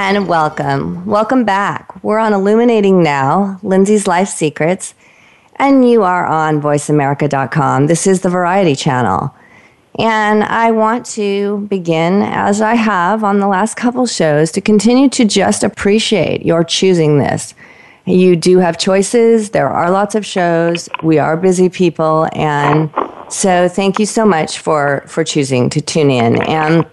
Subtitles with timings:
[0.00, 1.04] and welcome.
[1.06, 2.04] Welcome back.
[2.04, 4.94] We're on Illuminating Now, Lindsay's Life Secrets,
[5.56, 7.88] and you are on voiceamerica.com.
[7.88, 9.34] This is the Variety Channel.
[9.98, 15.08] And I want to begin, as I have on the last couple shows, to continue
[15.08, 17.52] to just appreciate your choosing this.
[18.06, 22.88] You do have choices, there are lots of shows, we are busy people, and
[23.28, 26.40] so thank you so much for, for choosing to tune in.
[26.42, 26.86] And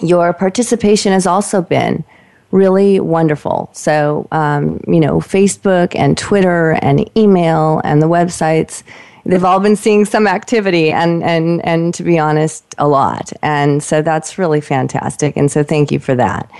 [0.00, 2.04] your participation has also been
[2.50, 3.68] really wonderful.
[3.72, 8.82] So, um, you know, Facebook and Twitter and email and the websites,
[9.26, 13.32] they've all been seeing some activity and, and, and to be honest, a lot.
[13.42, 15.36] And so that's really fantastic.
[15.36, 16.50] And so thank you for that.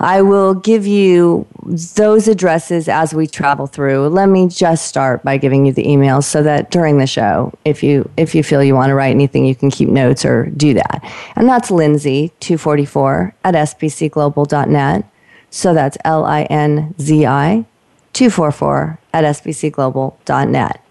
[0.00, 4.08] I will give you those addresses as we travel through.
[4.08, 7.82] Let me just start by giving you the emails so that during the show, if
[7.82, 10.72] you if you feel you want to write anything, you can keep notes or do
[10.74, 11.02] that.
[11.34, 15.04] And that's Linzi244 at sbcglobal.net.
[15.50, 17.64] So that's L I N Z I
[18.12, 20.84] 244 at sbcglobal.net.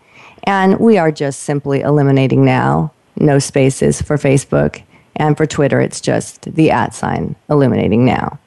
[0.43, 4.81] And we are just simply illuminating now, no spaces for Facebook.
[5.19, 8.37] And for Twitter, it's just the at sign illuminating now.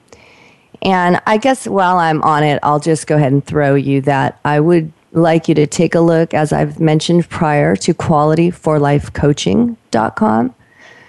[0.83, 4.39] And I guess while I'm on it, I'll just go ahead and throw you that
[4.45, 10.55] I would like you to take a look, as I've mentioned prior, to qualityforlifecoaching.com.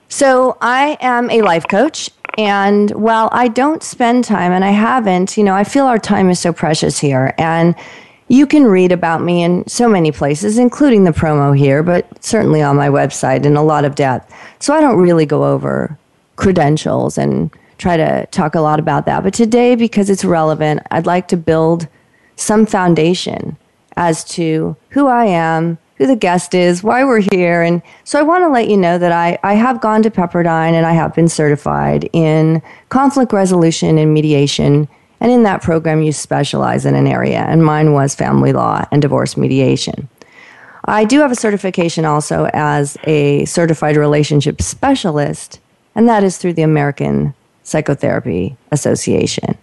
[0.08, 2.10] So I am a life coach.
[2.38, 6.28] And while I don't spend time, and I haven't, you know, I feel our time
[6.28, 7.34] is so precious here.
[7.38, 7.74] And
[8.28, 12.60] you can read about me in so many places, including the promo here, but certainly
[12.60, 14.30] on my website in a lot of depth.
[14.58, 15.96] So I don't really go over
[16.36, 19.22] credentials and try to talk a lot about that.
[19.22, 21.88] But today, because it's relevant, I'd like to build
[22.36, 23.56] some foundation
[23.96, 27.62] as to who I am, who the guest is, why we're here.
[27.62, 30.72] And so I want to let you know that I, I have gone to Pepperdine
[30.72, 32.60] and I have been certified in
[32.90, 34.88] conflict resolution and mediation.
[35.20, 39.00] And in that program, you specialize in an area, and mine was family law and
[39.00, 40.10] divorce mediation.
[40.84, 45.58] I do have a certification also as a certified relationship specialist,
[45.94, 47.34] and that is through the American
[47.66, 49.58] Psychotherapy Association.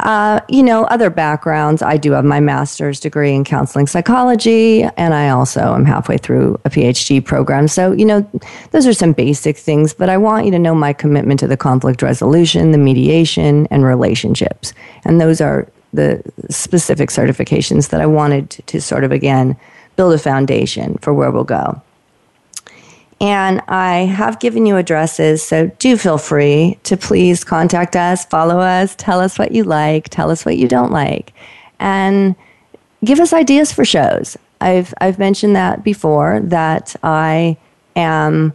[0.00, 1.82] Uh, you know, other backgrounds.
[1.82, 6.60] I do have my master's degree in counseling psychology, and I also am halfway through
[6.64, 7.66] a PhD program.
[7.66, 8.30] So, you know,
[8.70, 11.56] those are some basic things, but I want you to know my commitment to the
[11.56, 14.72] conflict resolution, the mediation, and relationships.
[15.04, 19.56] And those are the specific certifications that I wanted to, to sort of, again,
[19.96, 21.80] build a foundation for where we'll go.
[23.20, 28.60] And I have given you addresses, so do feel free to please contact us, follow
[28.60, 31.32] us, tell us what you like, tell us what you don't like,
[31.80, 32.36] and
[33.04, 34.36] give us ideas for shows.
[34.60, 37.56] I've, I've mentioned that before that I
[37.96, 38.52] am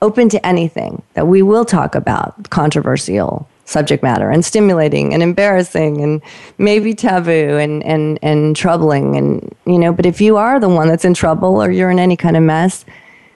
[0.00, 6.00] open to anything that we will talk about controversial subject matter and stimulating and embarrassing
[6.00, 6.22] and
[6.58, 10.88] maybe taboo and, and, and troubling and you know but if you are the one
[10.88, 12.84] that's in trouble or you're in any kind of mess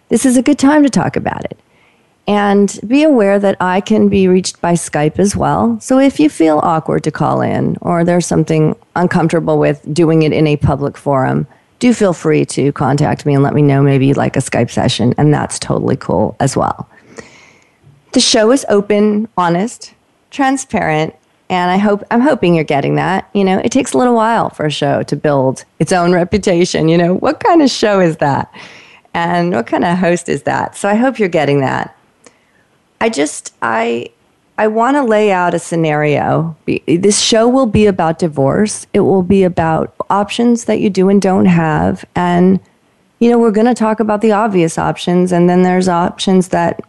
[0.08, 1.58] this is a good time to talk about it.
[2.28, 5.78] And be aware that I can be reached by Skype as well.
[5.80, 10.32] So if you feel awkward to call in or there's something uncomfortable with doing it
[10.32, 11.46] in a public forum,
[11.78, 14.70] do feel free to contact me and let me know maybe you'd like a Skype
[14.70, 16.88] session, and that's totally cool as well.
[18.12, 19.92] The show is open, honest,
[20.30, 21.14] transparent,
[21.50, 23.28] and I hope I'm hoping you're getting that.
[23.34, 26.88] You know, it takes a little while for a show to build its own reputation.
[26.88, 28.50] You know, what kind of show is that?
[29.16, 30.76] And what kind of host is that?
[30.76, 31.96] So I hope you're getting that.
[33.00, 34.10] I just, I,
[34.58, 36.54] I want to lay out a scenario.
[36.66, 38.86] This show will be about divorce.
[38.92, 42.04] It will be about options that you do and don't have.
[42.14, 42.60] And,
[43.18, 45.32] you know, we're going to talk about the obvious options.
[45.32, 46.82] And then there's options that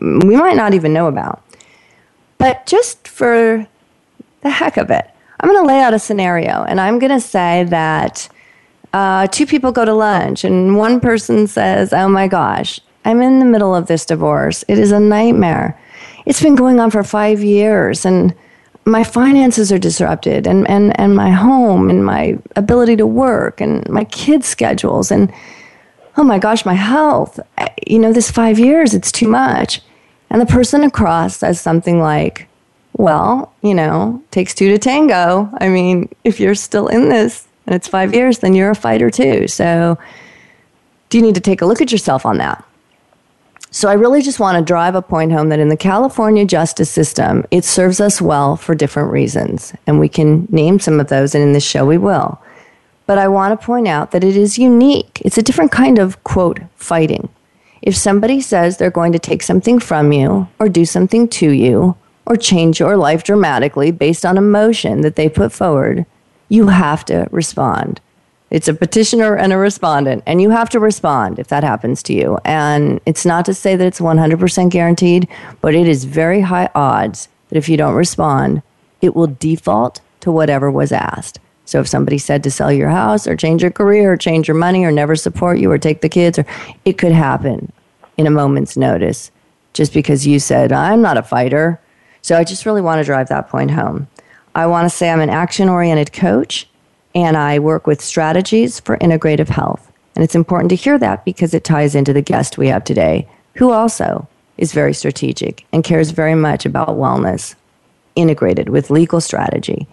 [0.00, 1.42] we might not even know about.
[2.38, 3.66] But just for
[4.42, 5.10] the heck of it,
[5.40, 6.62] I'm going to lay out a scenario.
[6.62, 8.28] And I'm going to say that
[8.94, 13.40] uh, two people go to lunch, and one person says, Oh my gosh, I'm in
[13.40, 14.64] the middle of this divorce.
[14.68, 15.76] It is a nightmare.
[16.26, 18.32] It's been going on for five years, and
[18.84, 23.86] my finances are disrupted, and, and, and my home, and my ability to work, and
[23.90, 25.32] my kids' schedules, and
[26.16, 27.40] oh my gosh, my health.
[27.58, 29.82] Uh, you know, this five years, it's too much.
[30.30, 32.48] And the person across says something like,
[32.96, 35.48] well, you know, takes two to tango.
[35.60, 38.16] I mean, if you're still in this, and it's five mm-hmm.
[38.18, 39.48] years, then you're a fighter too.
[39.48, 39.98] So,
[41.08, 42.64] do you need to take a look at yourself on that?
[43.70, 46.90] So, I really just want to drive a point home that in the California justice
[46.90, 49.72] system, it serves us well for different reasons.
[49.86, 52.40] And we can name some of those, and in this show, we will.
[53.06, 55.20] But I want to point out that it is unique.
[55.24, 57.28] It's a different kind of quote fighting.
[57.82, 61.96] If somebody says they're going to take something from you or do something to you
[62.24, 66.06] or change your life dramatically based on emotion that they put forward,
[66.54, 68.00] you have to respond.
[68.50, 72.12] It's a petitioner and a respondent, and you have to respond if that happens to
[72.14, 72.38] you.
[72.44, 75.26] And it's not to say that it's 100% guaranteed,
[75.60, 78.62] but it is very high odds that if you don't respond,
[79.02, 81.40] it will default to whatever was asked.
[81.64, 84.56] So if somebody said to sell your house or change your career or change your
[84.56, 86.46] money or never support you or take the kids or
[86.84, 87.72] it could happen
[88.16, 89.30] in a moment's notice
[89.72, 91.80] just because you said I'm not a fighter.
[92.22, 94.08] So I just really want to drive that point home.
[94.56, 96.68] I want to say I'm an action oriented coach
[97.14, 99.90] and I work with strategies for integrative health.
[100.14, 103.26] And it's important to hear that because it ties into the guest we have today,
[103.56, 107.56] who also is very strategic and cares very much about wellness
[108.14, 109.88] integrated with legal strategy.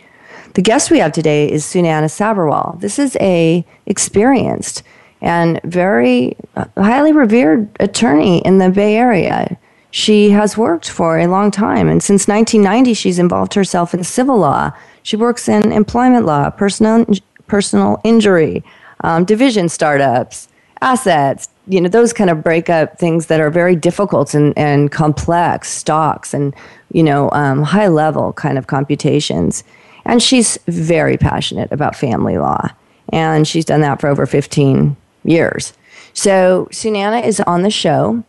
[0.54, 2.80] The guest we have today is Sunana Sabarwal.
[2.82, 4.84] This is a experienced
[5.22, 9.58] and very uh, highly revered attorney in the Bay Area
[9.92, 11.88] she has worked for a long time.
[11.88, 14.72] And since 1990, she's involved herself in civil law.
[15.04, 17.06] She works in employment law, personal,
[17.48, 18.64] personal injury,
[19.04, 20.48] um, division startups,
[20.82, 24.92] assets, you know, those kind of break up things that are very difficult and, and
[24.92, 26.56] complex, stocks and,
[26.94, 29.64] you know, um, high level kind of computations.
[30.06, 32.70] And she's very passionate about family law.
[33.14, 34.96] And she's done that for over 15
[35.26, 35.74] years.
[36.14, 38.24] So Sunana is on the show.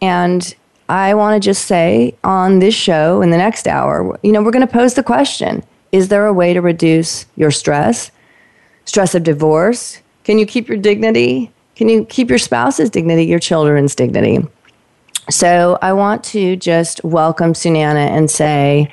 [0.00, 0.54] And
[0.90, 4.50] I want to just say on this show in the next hour, you know, we're
[4.50, 8.10] going to pose the question Is there a way to reduce your stress?
[8.86, 10.00] Stress of divorce?
[10.24, 11.52] Can you keep your dignity?
[11.76, 14.40] Can you keep your spouse's dignity, your children's dignity?
[15.30, 18.92] So I want to just welcome Sunana and say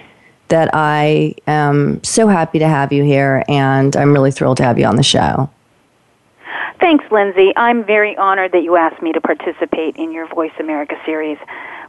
[0.50, 4.78] that I am so happy to have you here and I'm really thrilled to have
[4.78, 5.50] you on the show.
[6.80, 7.54] Thanks, Lindsay.
[7.56, 11.40] I'm very honored that you asked me to participate in your Voice America series.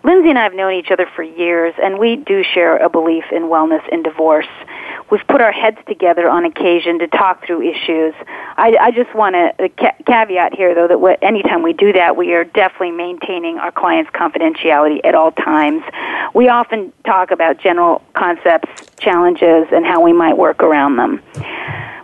[0.04, 3.24] Lindsay and I have known each other for years, and we do share a belief
[3.32, 4.46] in wellness in divorce.
[5.10, 8.14] We've put our heads together on occasion to talk through issues.
[8.56, 11.92] I, I just want to uh, ca- caveat here, though, that what, anytime we do
[11.94, 15.82] that, we are definitely maintaining our clients' confidentiality at all times.
[16.34, 21.22] We often talk about general concepts, challenges, and how we might work around them.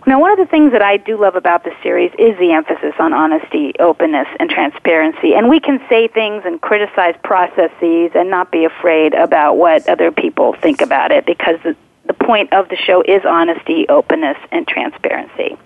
[0.07, 2.93] Now, one of the things that I do love about this series is the emphasis
[2.99, 5.33] on honesty, openness, and transparency.
[5.33, 10.11] And we can say things and criticize processes and not be afraid about what other
[10.11, 14.67] people think about it because the, the point of the show is honesty, openness, and
[14.67, 15.57] transparency.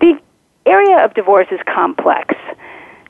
[0.00, 0.20] The
[0.66, 2.34] area of divorce is complex.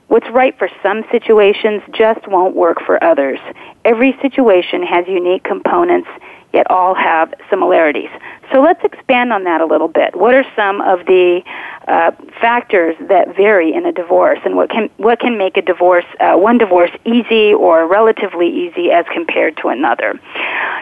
[0.07, 3.39] What's right for some situations just won't work for others.
[3.83, 6.07] Every situation has unique components
[6.53, 8.09] yet all have similarities.
[8.51, 10.15] So let's expand on that a little bit.
[10.15, 11.43] What are some of the
[11.87, 16.05] uh, factors that vary in a divorce, and what can what can make a divorce
[16.19, 20.19] uh, one divorce easy or relatively easy as compared to another?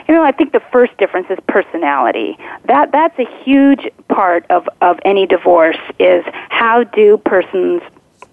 [0.08, 2.38] You know, I think the first difference is personality.
[2.66, 7.82] That that's a huge part of of any divorce is how do persons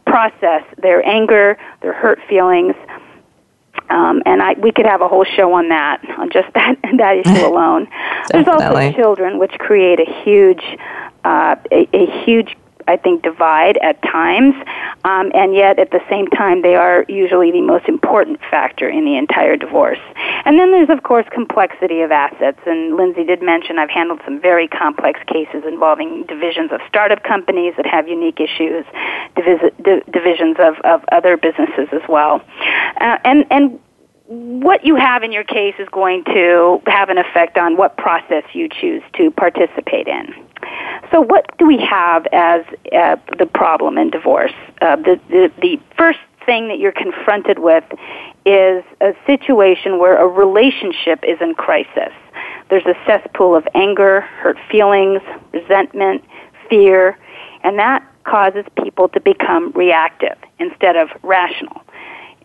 [0.07, 2.75] process their anger, their hurt feelings,
[3.91, 7.17] um, and I, we could have a whole show on that, on just that that
[7.19, 7.89] issue alone.
[8.31, 10.63] There's also children, which create a huge,
[11.25, 14.55] uh, a, a huge I think, divide at times,
[15.05, 19.05] um, and yet at the same time, they are usually the most important factor in
[19.05, 19.99] the entire divorce.
[20.45, 24.41] And then there's, of course, complexity of assets, and Lindsay did mention I've handled some
[24.41, 28.85] very complex cases involving divisions of startup companies that have unique issues,
[29.37, 32.43] divis- divisions of, of other businesses as well.
[33.01, 33.81] Uh, and, and
[34.27, 38.45] what you have in your case is going to have an effect on what process
[38.53, 40.44] you choose to participate in.
[41.13, 44.53] So, what do we have as uh, the problem in divorce?
[44.81, 47.85] Uh, the, the, the first thing that you're confronted with
[48.45, 52.13] is a situation where a relationship is in crisis.
[52.69, 56.25] There's a cesspool of anger, hurt feelings, resentment,
[56.69, 57.19] fear,
[57.63, 61.83] and that causes people to become reactive instead of rational.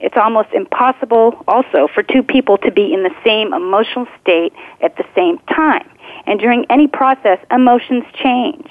[0.02, 4.96] It's almost impossible also for two people to be in the same emotional state at
[4.98, 5.90] the same time.
[6.30, 8.70] And during any process, emotions change.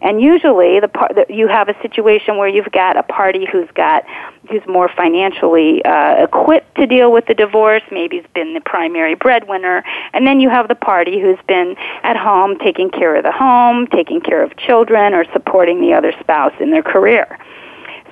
[0.00, 3.70] And usually, the part that you have a situation where you've got a party who's
[3.74, 4.04] got
[4.50, 7.82] who's more financially uh, equipped to deal with the divorce.
[7.92, 9.84] Maybe he's been the primary breadwinner,
[10.14, 13.86] and then you have the party who's been at home taking care of the home,
[13.86, 17.38] taking care of children, or supporting the other spouse in their career.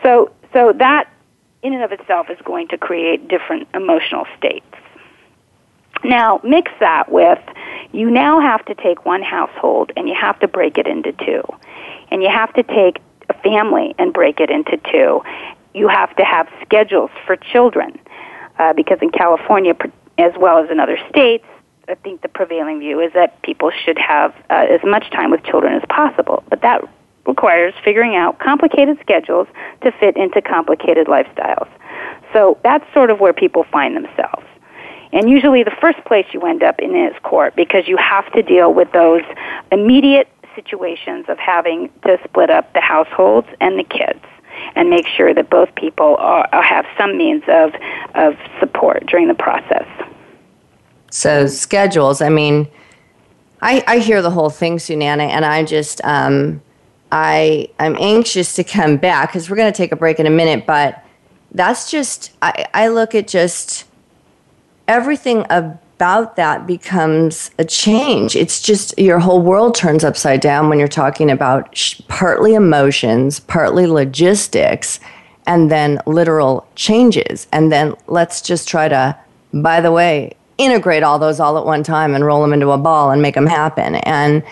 [0.02, 1.11] So, so that
[1.62, 4.64] in and of itself is going to create different emotional states.
[6.04, 7.38] Now, mix that with
[7.92, 11.42] you now have to take one household and you have to break it into two.
[12.11, 15.23] And you have to take a family and break it into two.
[15.75, 17.99] You have to have schedules for children.
[18.59, 19.75] Uh, because in California,
[20.18, 21.44] as well as in other states,
[21.88, 25.42] I think the prevailing view is that people should have uh, as much time with
[25.44, 26.42] children as possible.
[26.50, 26.82] But that
[27.26, 29.49] requires figuring out complicated schedules
[29.82, 31.68] to fit into complicated lifestyles.
[32.32, 34.41] So that's sort of where people find themselves.
[35.12, 38.42] And usually the first place you end up in is court because you have to
[38.42, 39.23] deal with those
[39.71, 44.19] immediate situations of having to split up the households and the kids
[44.75, 47.73] and make sure that both people are, have some means of,
[48.14, 49.87] of support during the process.
[51.11, 52.69] So, schedules, I mean,
[53.61, 56.62] I, I hear the whole thing, Sunana, and I just, um,
[57.11, 60.31] I, I'm anxious to come back because we're going to take a break in a
[60.31, 61.02] minute, but
[61.50, 63.85] that's just, I, I look at just,
[64.92, 68.37] everything about that becomes a change.
[68.37, 73.40] It's just your whole world turns upside down when you're talking about sh- partly emotions,
[73.40, 75.00] partly logistics,
[75.46, 77.46] and then literal changes.
[77.52, 79.16] And then let's just try to,
[79.54, 82.76] by the way, integrate all those all at one time and roll them into a
[82.78, 83.94] ball and make them happen.
[84.12, 84.42] And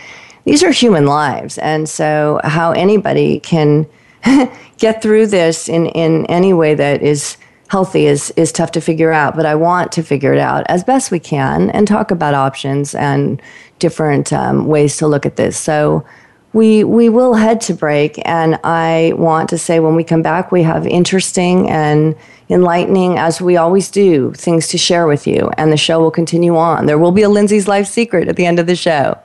[0.44, 1.59] these are human lives.
[1.59, 3.87] And so, how anybody can
[4.78, 7.37] get through this in, in any way that is
[7.71, 10.83] healthy is is tough to figure out, but I want to figure it out as
[10.85, 13.41] best we can and talk about options and
[13.79, 15.57] different um, ways to look at this.
[15.57, 16.05] So
[16.53, 20.50] we we will head to break, and I want to say when we come back,
[20.50, 22.17] we have interesting and
[22.49, 26.57] enlightening, as we always do, things to share with you, and the show will continue
[26.57, 26.87] on.
[26.87, 29.17] There will be a Lindsay's Life Secret at the end of the show.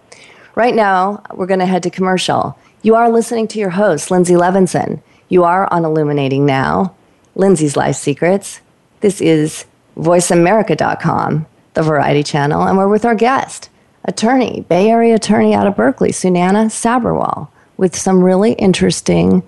[0.53, 2.57] Right now, we're going to head to commercial.
[2.83, 5.01] You are listening to your host, Lindsay Levinson.
[5.29, 6.93] You are on Illuminating Now.
[7.35, 8.61] Lindsay's Life Secrets.
[9.01, 9.65] This is
[9.97, 13.69] voiceamerica.com, the variety channel, and we're with our guest,
[14.05, 19.43] attorney, Bay Area attorney out of Berkeley, Sunana Sabarwal, with some really interesting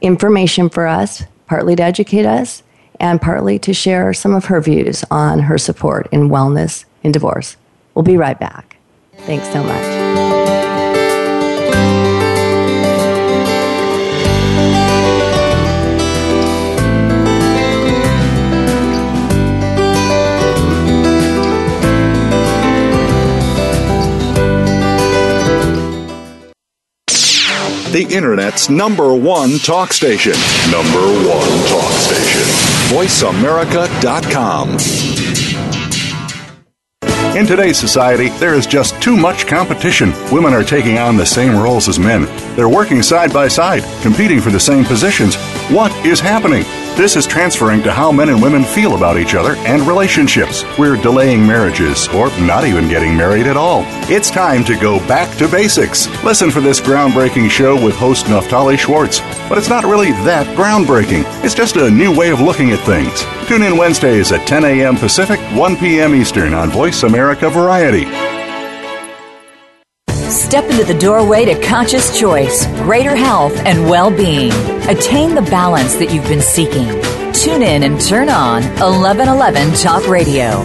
[0.00, 2.62] information for us, partly to educate us
[3.00, 7.56] and partly to share some of her views on her support in wellness in divorce.
[7.94, 8.76] We'll be right back.
[9.18, 9.97] Thanks so much.
[27.92, 30.32] the Internet's number one talk station.
[30.70, 32.42] Number one talk station.
[33.34, 34.76] VoiceAmerica.com.
[37.36, 40.12] In today's society, there is just too much competition.
[40.32, 42.24] Women are taking on the same roles as men.
[42.56, 45.36] They're working side by side, competing for the same positions.
[45.70, 46.64] What is happening?
[46.98, 50.64] This is transferring to how men and women feel about each other and relationships.
[50.80, 53.84] We're delaying marriages or not even getting married at all.
[54.10, 56.08] It's time to go back to basics.
[56.24, 59.20] Listen for this groundbreaking show with host Naftali Schwartz.
[59.48, 63.24] But it's not really that groundbreaking, it's just a new way of looking at things.
[63.46, 64.96] Tune in Wednesdays at 10 a.m.
[64.96, 66.16] Pacific, 1 p.m.
[66.16, 68.06] Eastern on Voice America Variety.
[70.48, 74.50] Step into the doorway to conscious choice, greater health, and well being.
[74.88, 76.86] Attain the balance that you've been seeking.
[77.34, 80.64] Tune in and turn on 1111 Talk Radio.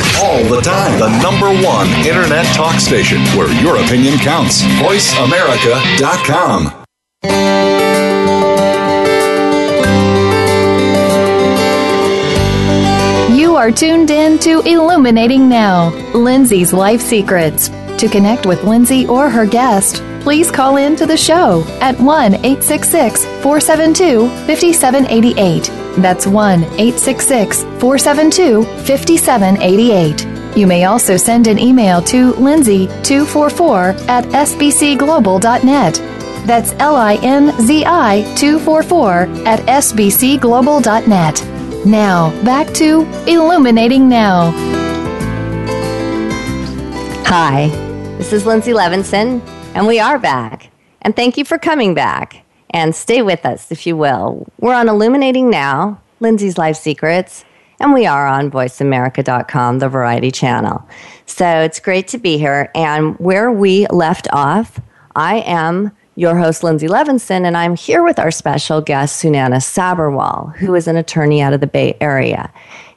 [0.23, 0.99] all the time.
[0.99, 4.61] The number one internet talk station where your opinion counts.
[4.81, 6.71] VoiceAmerica.com.
[13.37, 17.69] You are tuned in to Illuminating Now, Lindsay's Life Secrets.
[17.97, 22.33] To connect with Lindsay or her guest, please call in to the show at 1
[22.45, 25.71] 866 472 5788.
[25.97, 30.27] That's 1 866 472 5788.
[30.57, 35.93] You may also send an email to linzi244 at sbcglobal.net.
[36.45, 41.45] That's L I N Z I 244 at sbcglobal.net.
[41.85, 44.51] Now, back to Illuminating Now.
[47.25, 47.69] Hi,
[48.17, 49.41] this is Lindsay Levinson,
[49.73, 50.69] and we are back.
[51.01, 52.43] And thank you for coming back.
[52.71, 54.45] And stay with us, if you will.
[54.59, 57.45] We're on Illuminating Now, Lindsay's Life Secrets,
[57.79, 60.83] and we are on voiceamerica.com, the variety channel.
[61.25, 62.69] So it's great to be here.
[62.75, 64.77] And where we left off,
[65.15, 70.55] I am your host, Lindsay Levinson, and I'm here with our special guest, Sunana Sabarwal,
[70.55, 72.51] who is an attorney out of the Bay Area,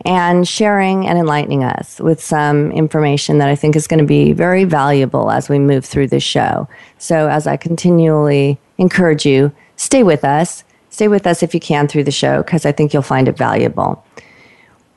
[0.04, 4.34] and sharing and enlightening us with some information that I think is going to be
[4.34, 6.68] very valuable as we move through this show.
[6.98, 10.62] So, as I continually encourage you, stay with us.
[10.90, 13.38] Stay with us if you can through the show, because I think you'll find it
[13.38, 14.04] valuable.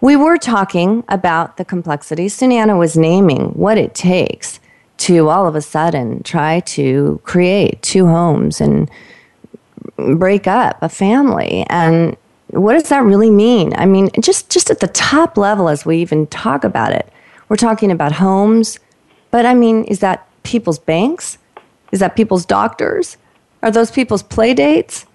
[0.02, 2.26] We were talking about the complexity.
[2.28, 4.60] Sunana was naming what it takes
[5.08, 8.92] to all of a sudden try to create two homes and
[9.96, 12.18] break up a family and
[12.48, 15.96] what does that really mean i mean just just at the top level as we
[15.98, 17.08] even talk about it
[17.48, 18.80] we're talking about homes
[19.32, 21.38] but i mean is that people's banks
[21.94, 23.16] is that people's doctors
[23.64, 25.06] are those people's play dates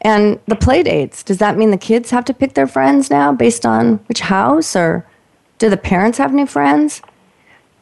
[0.00, 3.30] and the play dates does that mean the kids have to pick their friends now
[3.30, 5.06] based on which house or
[5.58, 7.02] do the parents have new friends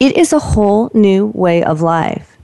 [0.03, 2.37] it is a whole new way of life.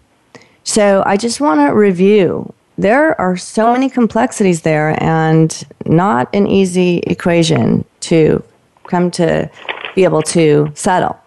[0.62, 2.54] So I just want to review.
[2.78, 8.44] There are so many complexities there and not an easy equation to
[8.84, 9.50] come to
[9.96, 11.18] be able to settle.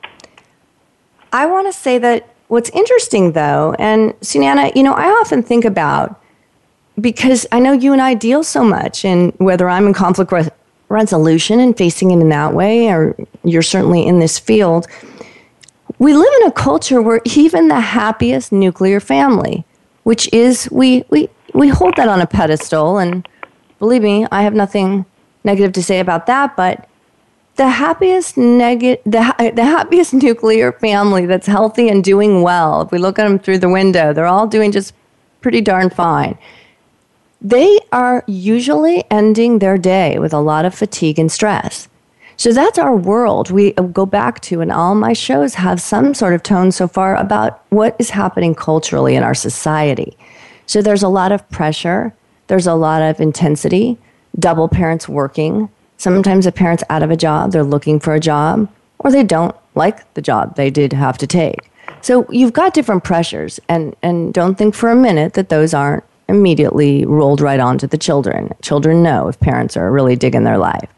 [1.34, 5.66] I want to say that what's interesting though, and Sunana, you know, I often think
[5.66, 6.18] about
[7.02, 10.32] because I know you and I deal so much in whether I'm in conflict
[10.88, 14.88] resolution and facing it in that way, or you're certainly in this field
[16.02, 19.64] we live in a culture where even the happiest nuclear family,
[20.02, 23.28] which is we we we hold that on a pedestal and
[23.78, 25.06] believe me, I have nothing
[25.44, 26.90] negative to say about that, but
[27.58, 32.82] the happiest neg- the, the happiest nuclear family that's healthy and doing well.
[32.82, 34.96] If we look at them through the window, they're all doing just
[35.42, 36.36] pretty darn fine.
[37.40, 41.88] They are usually ending their day with a lot of fatigue and stress.
[42.42, 43.52] So that's our world.
[43.52, 46.88] We uh, go back to, and all my shows have some sort of tone so
[46.88, 50.18] far about what is happening culturally in our society.
[50.66, 52.16] So there's a lot of pressure,
[52.48, 53.96] there's a lot of intensity,
[54.40, 55.70] double parents working.
[55.98, 59.56] Sometimes a parent's out of a job, they're looking for a job, or they don't
[59.76, 61.70] like the job they did have to take.
[62.02, 66.04] So you've got different pressures, and, and don't think for a minute that those aren't
[66.28, 68.52] immediately rolled right onto the children.
[68.64, 70.90] Children know if parents are really digging their life.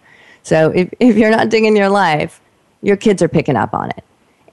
[0.43, 2.39] So if, if you're not digging your life,
[2.82, 4.03] your kids are picking up on it.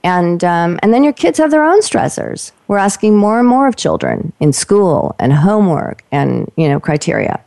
[0.03, 2.53] And, um, and then your kids have their own stressors.
[2.67, 7.39] We're asking more and more of children in school and homework and, you know, criteria.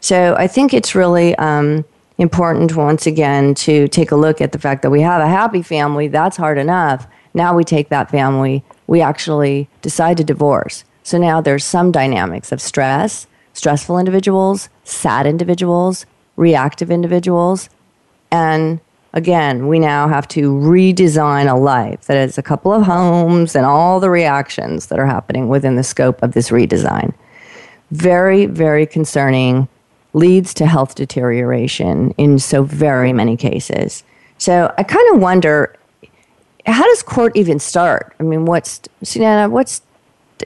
[0.00, 1.84] So I think it's really um,
[2.18, 5.62] important once again to take a look at the fact that we have a happy
[5.62, 6.06] family.
[6.06, 7.08] That's hard enough.
[7.34, 10.84] Now we take that family, we actually decide to divorce.
[11.02, 16.06] So now there's some dynamics of stress, stressful individuals, sad individuals,
[16.36, 17.68] reactive individuals,
[18.30, 18.80] and
[19.12, 23.64] again, we now have to redesign a life that is a couple of homes and
[23.64, 27.12] all the reactions that are happening within the scope of this redesign.
[27.92, 29.68] Very, very concerning,
[30.12, 34.02] leads to health deterioration in so very many cases.
[34.38, 35.76] So I kind of wonder
[36.64, 38.12] how does court even start?
[38.18, 39.82] I mean, what's, Sunana, what's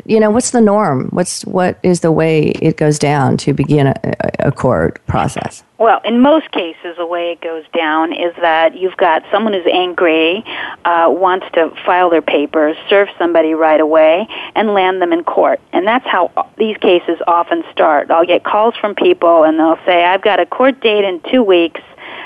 [0.04, 3.88] you know what's the norm what's what is the way it goes down to begin
[3.88, 3.94] a,
[4.38, 8.96] a, court process well in most cases the way it goes down is that you've
[8.96, 10.44] got someone who's angry
[10.84, 15.60] uh, wants to file their papers serve somebody right away and land them in court
[15.72, 20.04] and that's how these cases often start i'll get calls from people and they'll say
[20.04, 21.80] i've got a court date in two weeks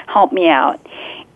[0.06, 0.78] help me out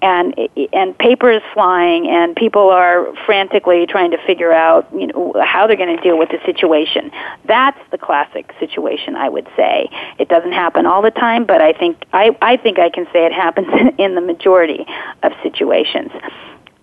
[0.02, 0.34] and
[0.72, 5.66] and paper is flying and people are frantically trying to figure out you know how
[5.66, 7.10] they're going to deal with the situation
[7.44, 11.72] that's the classic situation i would say it doesn't happen all the time but i
[11.72, 14.86] think i i think i can say it happens in the majority
[15.22, 16.10] of situations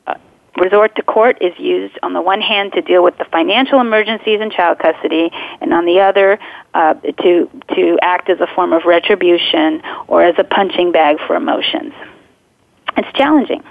[0.07, 0.15] uh,
[0.57, 4.41] resort to court is used on the one hand to deal with the financial emergencies
[4.41, 5.29] in child custody
[5.61, 6.37] and on the other
[6.73, 11.35] uh, to to act as a form of retribution or as a punching bag for
[11.37, 11.93] emotions
[12.97, 13.63] it's challenging.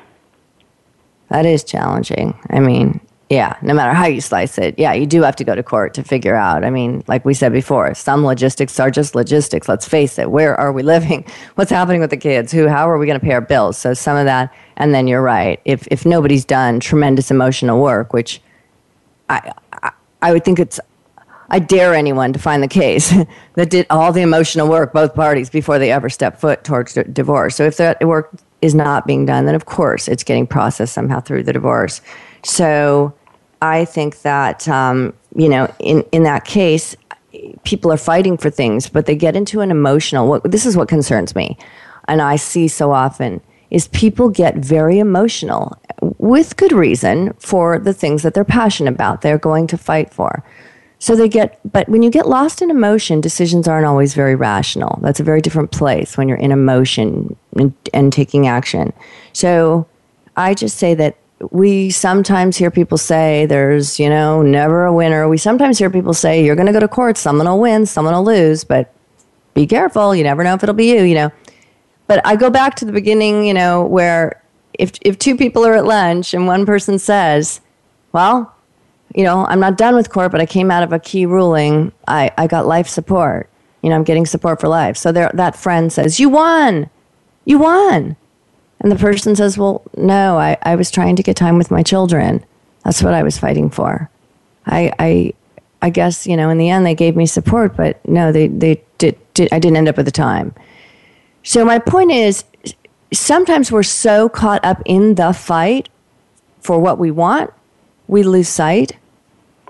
[1.30, 2.38] That is challenging.
[2.50, 5.54] I mean, yeah, no matter how you slice it, yeah, you do have to go
[5.54, 6.64] to court to figure out.
[6.64, 9.68] I mean, like we said before, some logistics are just logistics.
[9.68, 10.30] Let's face it.
[10.30, 11.24] Where are we living?
[11.54, 12.52] What's happening with the kids?
[12.52, 12.68] Who?
[12.68, 13.78] How are we going to pay our bills?
[13.78, 15.58] So some of that, and then you're right.
[15.64, 18.42] If if nobody's done tremendous emotional work, which
[19.30, 20.78] I, I, I would think it's
[21.48, 23.12] I dare anyone to find the case
[23.54, 27.04] that did all the emotional work, both parties, before they ever step foot towards d-
[27.10, 27.56] divorce.
[27.56, 28.30] So if that work
[28.64, 32.00] is not being done, then of course it's getting processed somehow through the divorce.
[32.44, 33.12] So
[33.60, 36.96] I think that, um, you know, in, in that case,
[37.64, 40.88] people are fighting for things, but they get into an emotional, what, this is what
[40.88, 41.56] concerns me.
[42.08, 45.76] And I see so often is people get very emotional
[46.16, 50.42] with good reason for the things that they're passionate about, they're going to fight for.
[51.00, 54.98] So they get, but when you get lost in emotion, decisions aren't always very rational.
[55.02, 58.92] That's a very different place when you're in emotion and, and taking action.
[59.32, 59.86] So
[60.36, 61.16] I just say that
[61.50, 65.28] we sometimes hear people say there's, you know, never a winner.
[65.28, 68.14] We sometimes hear people say you're going to go to court, someone will win, someone
[68.14, 68.92] will lose, but
[69.52, 70.14] be careful.
[70.14, 71.30] You never know if it'll be you, you know.
[72.06, 74.42] But I go back to the beginning, you know, where
[74.74, 77.60] if, if two people are at lunch and one person says,
[78.12, 78.54] well,
[79.14, 81.92] you know, I'm not done with court, but I came out of a key ruling,
[82.08, 83.48] I, I got life support.
[83.82, 84.96] You know, I'm getting support for life.
[84.96, 86.88] So there, that friend says, you won.
[87.44, 88.16] You won.
[88.80, 91.82] And the person says, Well, no, I, I was trying to get time with my
[91.82, 92.44] children.
[92.84, 94.10] That's what I was fighting for.
[94.66, 95.34] I, I,
[95.82, 98.82] I guess, you know, in the end, they gave me support, but no, they, they
[98.98, 100.54] did, did, I didn't end up with the time.
[101.42, 102.44] So, my point is
[103.12, 105.88] sometimes we're so caught up in the fight
[106.60, 107.52] for what we want,
[108.06, 108.92] we lose sight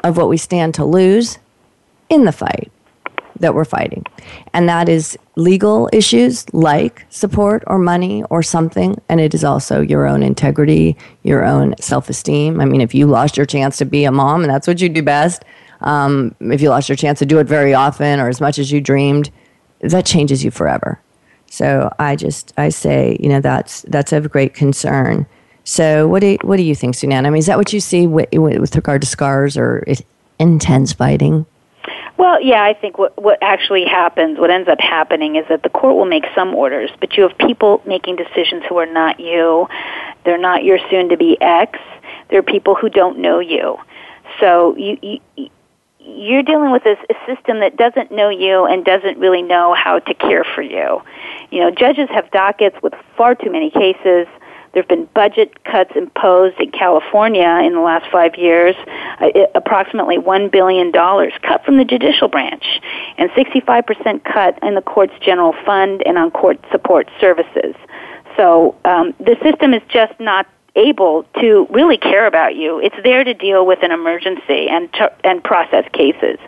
[0.05, 1.39] of what we stand to lose
[2.09, 2.71] in the fight
[3.41, 4.05] that we're fighting.
[4.53, 9.01] And that is legal issues like support or money or something.
[9.09, 12.61] And it is also your own integrity, your own self esteem.
[12.61, 14.89] I mean, if you lost your chance to be a mom and that's what you
[14.89, 15.45] do best,
[15.81, 18.71] um, if you lost your chance to do it very often or as much as
[18.71, 19.31] you dreamed,
[19.81, 21.01] that changes you forever.
[21.51, 25.27] So I just I say you know that's that's of great concern.
[25.65, 27.27] So what do what do you think, Sunan?
[27.27, 29.85] I mean, is that what you see with, with regard to scars or
[30.39, 31.47] intense fighting?
[32.17, 35.69] Well, yeah, I think what what actually happens, what ends up happening, is that the
[35.69, 39.69] court will make some orders, but you have people making decisions who are not you.
[40.25, 41.79] They're not your soon-to-be ex.
[42.31, 43.79] They're people who don't know you.
[44.41, 45.51] So you, you
[45.99, 49.99] you're dealing with a, a system that doesn't know you and doesn't really know how
[49.99, 51.03] to care for you.
[51.51, 54.27] You know, judges have dockets with far too many cases
[54.75, 58.75] there have been budget cuts imposed in California in the last five years,
[59.21, 62.65] uh, approximately $1 billion cut from the judicial branch,
[63.17, 67.77] and 65% cut in the court's general fund and on court support services.
[68.37, 72.81] So um, the system is just not able to really care about you.
[72.81, 74.89] It's there to deal with an emergency and,
[75.23, 76.39] and process cases.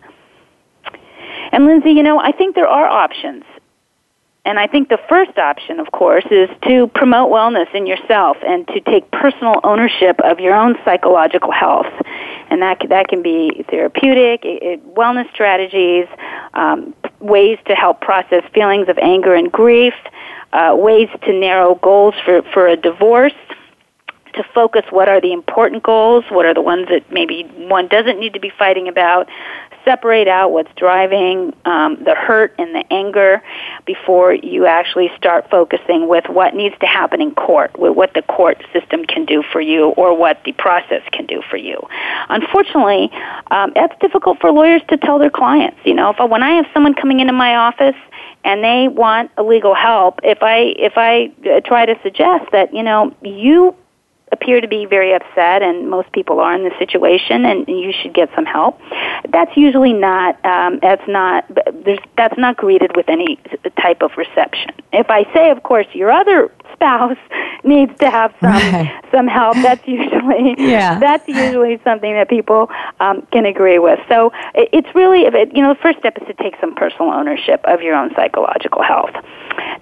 [1.52, 3.44] And Lindsay, you know, I think there are options.
[4.46, 8.64] And I think the first option, of course, is to promote wellness in yourself and
[8.68, 11.92] to take personal ownership of your own psychological health.
[12.48, 16.06] And that, that can be therapeutic, it, it, wellness strategies,
[16.54, 19.94] um, ways to help process feelings of anger and grief,
[20.52, 23.32] uh, ways to narrow goals for, for a divorce
[24.34, 28.20] to focus what are the important goals, what are the ones that maybe one doesn't
[28.20, 29.26] need to be fighting about,
[29.86, 33.40] separate out what's driving um, the hurt and the anger
[33.86, 38.22] before you actually start focusing with what needs to happen in court, with what the
[38.22, 41.80] court system can do for you or what the process can do for you.
[42.28, 43.10] Unfortunately,
[43.52, 45.78] um, that's difficult for lawyers to tell their clients.
[45.84, 47.96] You know, if I, when I have someone coming into my office
[48.44, 52.82] and they want legal help, if I if I uh, try to suggest that you
[52.84, 53.74] know you
[54.32, 58.12] appear to be very upset, and most people are in this situation, and you should
[58.14, 58.80] get some help.
[59.28, 61.44] That's usually not um, that's not
[62.16, 63.38] that's not greeted with any
[63.80, 64.72] type of reception.
[64.92, 67.16] If I say, of course, your other spouse
[67.64, 69.02] needs to have some right.
[69.10, 69.54] some help.
[69.56, 70.98] That's usually yeah.
[71.00, 73.98] that's usually something that people um, can agree with.
[74.08, 77.60] So it, it's really you know the first step is to take some personal ownership
[77.64, 79.10] of your own psychological health.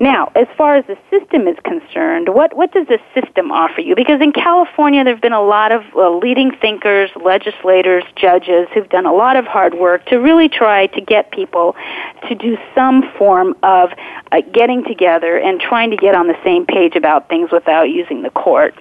[0.01, 3.97] Now, as far as the system is concerned, what what does the system offer you?
[3.97, 8.89] Because in California, there have been a lot of uh, leading thinkers, legislators, judges who've
[8.89, 11.75] done a lot of hard work to really try to get people
[12.29, 13.91] to do some form of
[14.33, 18.23] uh, getting together and trying to get on the same page about things without using
[18.23, 18.75] the court.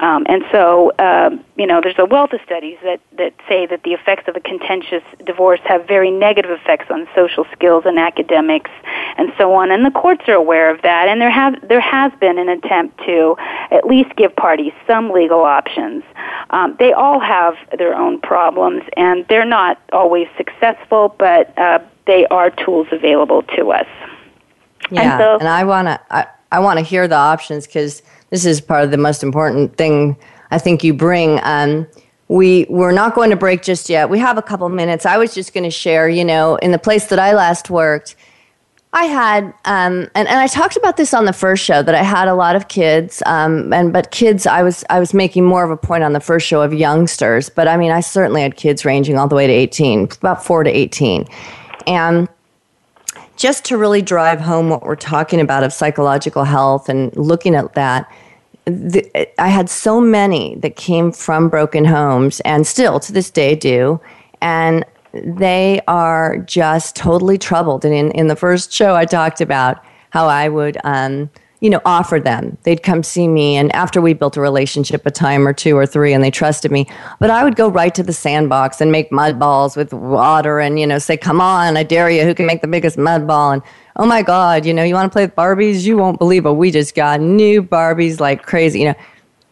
[0.00, 3.82] Um, and so, um, you know, there's a wealth of studies that, that say that
[3.82, 8.70] the effects of a contentious divorce have very negative effects on social skills and academics
[9.16, 9.70] and so on.
[9.70, 11.08] And the courts are aware of that.
[11.08, 13.36] And there, have, there has been an attempt to
[13.70, 16.02] at least give parties some legal options.
[16.50, 22.26] Um, they all have their own problems, and they're not always successful, but uh, they
[22.26, 23.86] are tools available to us.
[24.90, 26.00] Yeah, and, so, and I want to.
[26.10, 29.76] I- I want to hear the options because this is part of the most important
[29.76, 30.16] thing
[30.50, 31.40] I think you bring.
[31.42, 31.86] Um,
[32.28, 34.08] we we're not going to break just yet.
[34.10, 35.04] We have a couple minutes.
[35.06, 38.14] I was just going to share, you know, in the place that I last worked,
[38.92, 42.02] I had um, and and I talked about this on the first show that I
[42.02, 45.62] had a lot of kids, um, and but kids, I was I was making more
[45.64, 48.56] of a point on the first show of youngsters, but I mean, I certainly had
[48.56, 51.26] kids ranging all the way to eighteen, about four to eighteen,
[51.86, 52.28] and
[53.40, 57.72] just to really drive home what we're talking about of psychological health and looking at
[57.72, 58.06] that,
[58.66, 59.06] the,
[59.40, 63.98] I had so many that came from broken homes and still to this day do.
[64.42, 67.86] And they are just totally troubled.
[67.86, 71.80] And in, in the first show, I talked about how I would um, you know,
[71.84, 72.56] offer them.
[72.62, 75.86] They'd come see me, and after we built a relationship, a time or two or
[75.86, 76.86] three, and they trusted me.
[77.18, 80.80] But I would go right to the sandbox and make mud balls with water, and
[80.80, 82.22] you know, say, "Come on, I dare you!
[82.24, 83.62] Who can make the biggest mud ball?" And
[83.96, 85.82] oh my God, you know, you want to play with Barbies?
[85.82, 86.52] You won't believe it.
[86.52, 88.78] We just got new Barbies like crazy.
[88.80, 88.94] You know,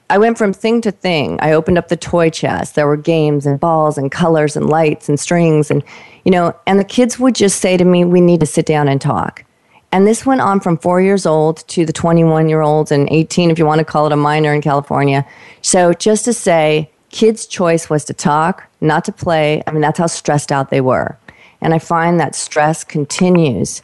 [0.08, 1.38] I went from thing to thing.
[1.42, 2.74] I opened up the toy chest.
[2.74, 5.84] There were games and balls and colors and lights and strings and
[6.24, 8.88] you know, and the kids would just say to me, "We need to sit down
[8.88, 9.44] and talk."
[9.90, 13.50] And this went on from four years old to the 21 year olds and 18,
[13.50, 15.24] if you want to call it a minor in California.
[15.62, 19.62] So, just to say, kids' choice was to talk, not to play.
[19.66, 21.16] I mean, that's how stressed out they were.
[21.60, 23.82] And I find that stress continues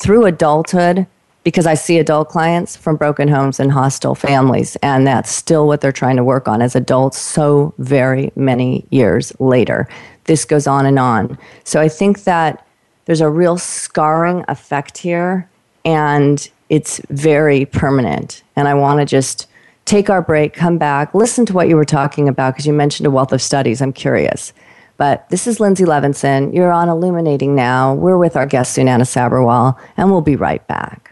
[0.00, 1.06] through adulthood
[1.44, 4.76] because I see adult clients from broken homes and hostile families.
[4.76, 9.32] And that's still what they're trying to work on as adults, so very many years
[9.38, 9.86] later.
[10.24, 11.36] This goes on and on.
[11.64, 12.64] So, I think that
[13.06, 15.48] there's a real scarring effect here
[15.84, 18.42] and it's very permanent.
[18.56, 19.46] And I want to just
[19.84, 23.06] take our break, come back, listen to what you were talking about because you mentioned
[23.06, 23.82] a wealth of studies.
[23.82, 24.52] I'm curious.
[24.96, 26.54] But this is Lindsay Levinson.
[26.54, 27.94] You're on Illuminating Now.
[27.94, 31.11] We're with our guest, Sunana Sabarwal, and we'll be right back.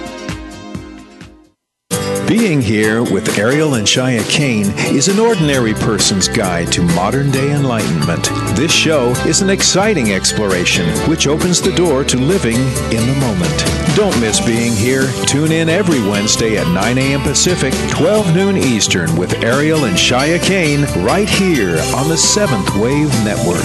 [2.31, 7.51] Being Here with Ariel and Shya Kane is an ordinary person's guide to modern day
[7.51, 8.23] enlightenment.
[8.55, 13.95] This show is an exciting exploration which opens the door to living in the moment.
[13.97, 15.07] Don't miss Being Here.
[15.25, 17.21] Tune in every Wednesday at 9 a.m.
[17.23, 23.09] Pacific, 12 noon Eastern with Ariel and Shya Kane right here on the Seventh Wave
[23.25, 23.61] Network.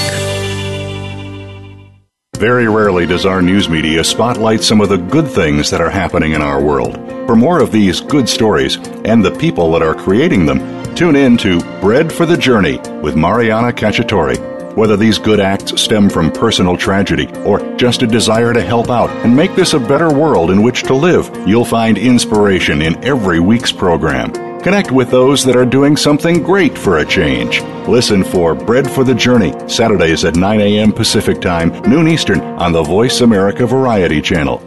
[2.37, 6.33] Very rarely does our news media spotlight some of the good things that are happening
[6.33, 7.01] in our world.
[7.27, 10.61] For more of these good stories and the people that are creating them,
[10.95, 14.75] tune in to Bread for the Journey with Mariana Cacciatore.
[14.77, 19.11] Whether these good acts stem from personal tragedy or just a desire to help out
[19.25, 23.41] and make this a better world in which to live, you'll find inspiration in every
[23.41, 24.31] week's program.
[24.61, 27.61] Connect with those that are doing something great for a change.
[27.89, 30.93] Listen for Bread for the Journey, Saturdays at 9 a.m.
[30.93, 34.63] Pacific Time, noon Eastern, on the Voice America Variety Channel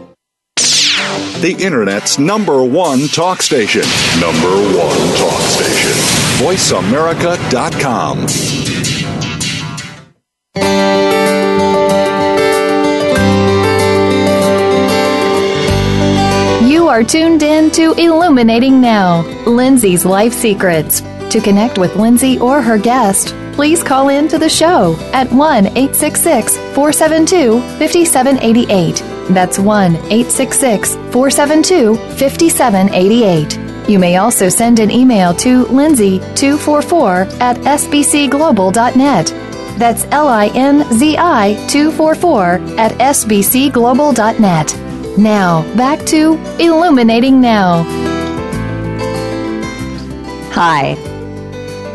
[1.40, 3.80] the Internet's number one talk station.
[4.20, 5.92] Number one talk station.
[6.44, 8.26] VoiceAmerica.com.
[16.70, 21.00] You are tuned in to Illuminating Now, Lindsay's Life Secrets.
[21.30, 25.66] To connect with Lindsay or her guest, please call in to the show at 1
[25.68, 29.09] 866 472 5788.
[29.28, 33.58] That's 1 866 472 5788.
[33.88, 39.26] You may also send an email to linzi244 at sbcglobal.net.
[39.78, 42.44] That's L I N Z I 244
[42.80, 44.76] at sbcglobal.net.
[45.18, 47.84] Now, back to Illuminating Now.
[50.52, 50.92] Hi,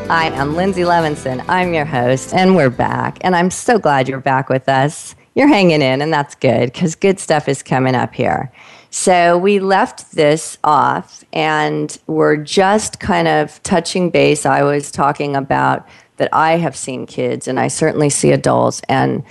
[0.10, 1.44] I am Lindsay Levinson.
[1.50, 3.18] I'm your host, and we're back.
[3.22, 6.96] And I'm so glad you're back with us you're hanging in, and that's good because
[6.96, 8.52] good stuff is coming up here.
[8.90, 14.46] So we left this off and we're just kind of touching base.
[14.46, 19.24] I was talking about that I have seen kids and I certainly see adults and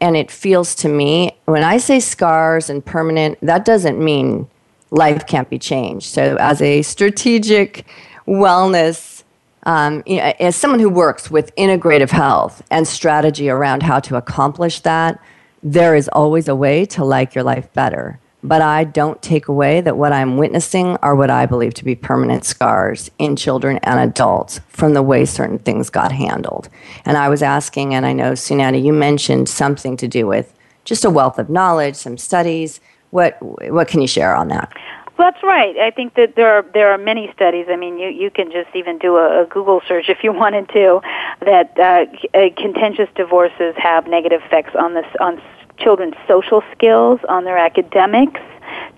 [0.00, 4.48] and it feels to me when I say scars and permanent, that doesn't mean
[4.90, 6.06] life can't be changed.
[6.06, 7.86] So as a strategic
[8.26, 9.22] wellness
[9.64, 14.16] um, you know, as someone who works with integrative health and strategy around how to
[14.16, 15.20] accomplish that,
[15.62, 18.18] there is always a way to like your life better.
[18.42, 21.94] But I don't take away that what I'm witnessing are what I believe to be
[21.94, 26.70] permanent scars in children and adults from the way certain things got handled.
[27.04, 31.04] And I was asking, and I know, Sunanda, you mentioned something to do with just
[31.04, 32.80] a wealth of knowledge, some studies.
[33.10, 33.36] What,
[33.70, 34.72] what can you share on that?
[35.20, 35.76] that's right.
[35.78, 37.66] I think that there are there are many studies.
[37.68, 40.68] I mean, you you can just even do a, a Google search if you wanted
[40.70, 41.00] to,
[41.40, 45.40] that uh, c- uh, contentious divorces have negative effects on this on
[45.78, 48.40] children's social skills, on their academics.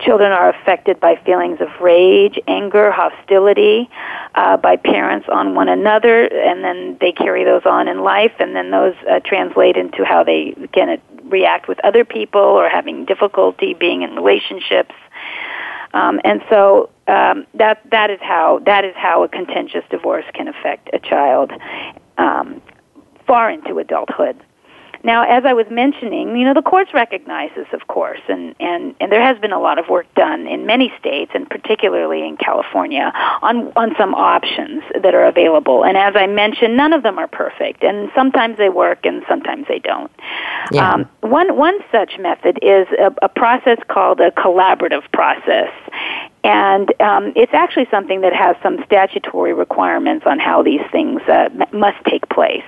[0.00, 3.88] Children are affected by feelings of rage, anger, hostility
[4.34, 8.54] uh, by parents on one another, and then they carry those on in life, and
[8.54, 13.74] then those uh, translate into how they can react with other people or having difficulty
[13.74, 14.94] being in relationships
[15.94, 20.48] um, and so um, that that is how that is how a contentious divorce can
[20.48, 21.52] affect a child
[22.18, 22.62] um,
[23.26, 24.36] far into adulthood.
[25.04, 28.94] Now, as I was mentioning, you know, the courts recognize this, of course, and, and,
[29.00, 32.36] and there has been a lot of work done in many states, and particularly in
[32.36, 33.10] California,
[33.42, 35.84] on, on some options that are available.
[35.84, 39.66] And as I mentioned, none of them are perfect, and sometimes they work and sometimes
[39.68, 40.12] they don't.
[40.70, 40.88] Yeah.
[40.92, 45.72] Um, one, one such method is a, a process called a collaborative process.
[46.44, 51.50] And um, it's actually something that has some statutory requirements on how these things uh,
[51.72, 52.64] must take place.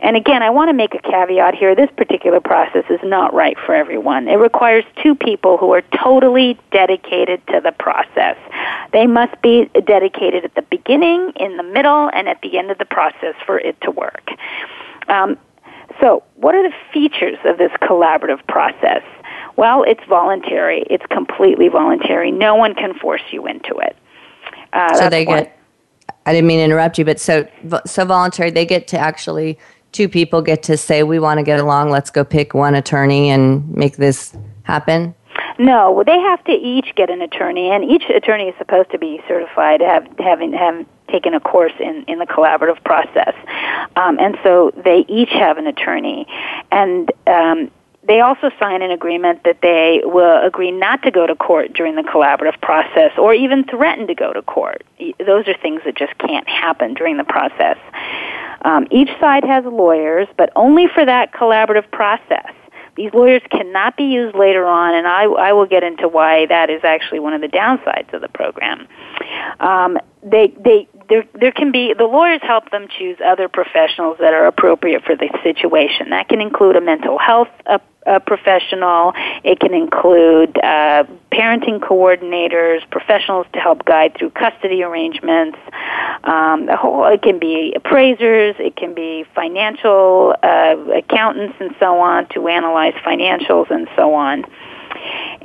[0.00, 1.74] And again, I want to make a caveat here.
[1.74, 4.28] This particular process is not right for everyone.
[4.28, 8.38] It requires two people who are totally dedicated to the process.
[8.92, 12.78] They must be dedicated at the beginning, in the middle, and at the end of
[12.78, 14.28] the process for it to work.
[15.08, 15.36] Um,
[16.00, 19.02] so, what are the features of this collaborative process?
[19.56, 20.82] Well, it's voluntary.
[20.88, 22.30] It's completely voluntary.
[22.30, 23.96] No one can force you into it.
[24.72, 25.48] Uh, so they get.
[26.06, 26.16] One.
[26.26, 27.46] I didn't mean to interrupt you, but so
[27.86, 28.50] so voluntary.
[28.50, 29.58] They get to actually
[29.92, 31.90] two people get to say we want to get along.
[31.90, 35.14] Let's go pick one attorney and make this happen.
[35.58, 39.20] No, they have to each get an attorney, and each attorney is supposed to be
[39.28, 43.34] certified, have having have taken a course in in the collaborative process,
[43.96, 46.26] um, and so they each have an attorney,
[46.70, 47.70] and um,
[48.04, 51.94] they also sign an agreement that they will agree not to go to court during
[51.94, 54.82] the collaborative process or even threaten to go to court.
[55.24, 57.78] Those are things that just can't happen during the process.
[58.62, 62.52] Um, each side has lawyers, but only for that collaborative process.
[62.94, 66.68] These lawyers cannot be used later on, and I, I will get into why that
[66.70, 68.86] is actually one of the downsides of the program.
[69.60, 74.32] Um, they, they, there there can be the lawyers help them choose other professionals that
[74.32, 76.10] are appropriate for the situation.
[76.10, 79.12] That can include a mental health a, uh, a professional.
[79.44, 81.04] It can include uh,
[81.38, 85.56] parenting coordinators, professionals to help guide through custody arrangements.
[86.24, 88.54] Um, the whole it can be appraisers.
[88.58, 94.44] It can be financial uh, accountants and so on to analyze financials and so on.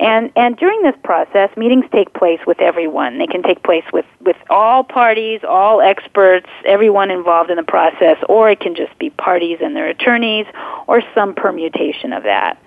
[0.00, 3.18] And and during this process, meetings take place with everyone.
[3.18, 8.16] They can take place with with all parties, all experts, everyone involved in the process,
[8.28, 10.46] or it can just be parties and their attorneys,
[10.86, 12.62] or some permutation of that.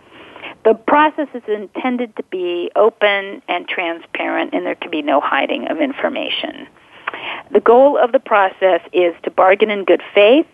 [0.66, 5.68] The process is intended to be open and transparent, and there can be no hiding
[5.70, 6.68] of information.
[7.52, 10.48] The goal of the process is to bargain in good faith,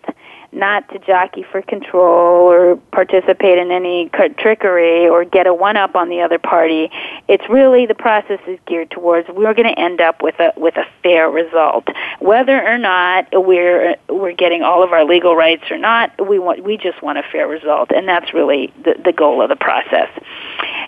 [0.50, 4.08] not to jockey for control or participate in any
[4.40, 6.90] trickery or get a one up on the other party.
[7.28, 10.76] It's really the process is geared towards we're going to end up with a with
[10.76, 11.88] a fair result,
[12.20, 16.12] whether or not we're we're getting all of our legal rights or not.
[16.26, 19.50] We want we just want a fair result, and that's really the, the goal of
[19.50, 20.08] the process.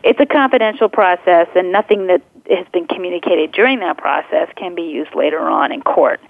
[0.02, 4.82] It's a confidential process, and nothing that has been communicated during that process can be
[4.82, 6.20] used later on in court.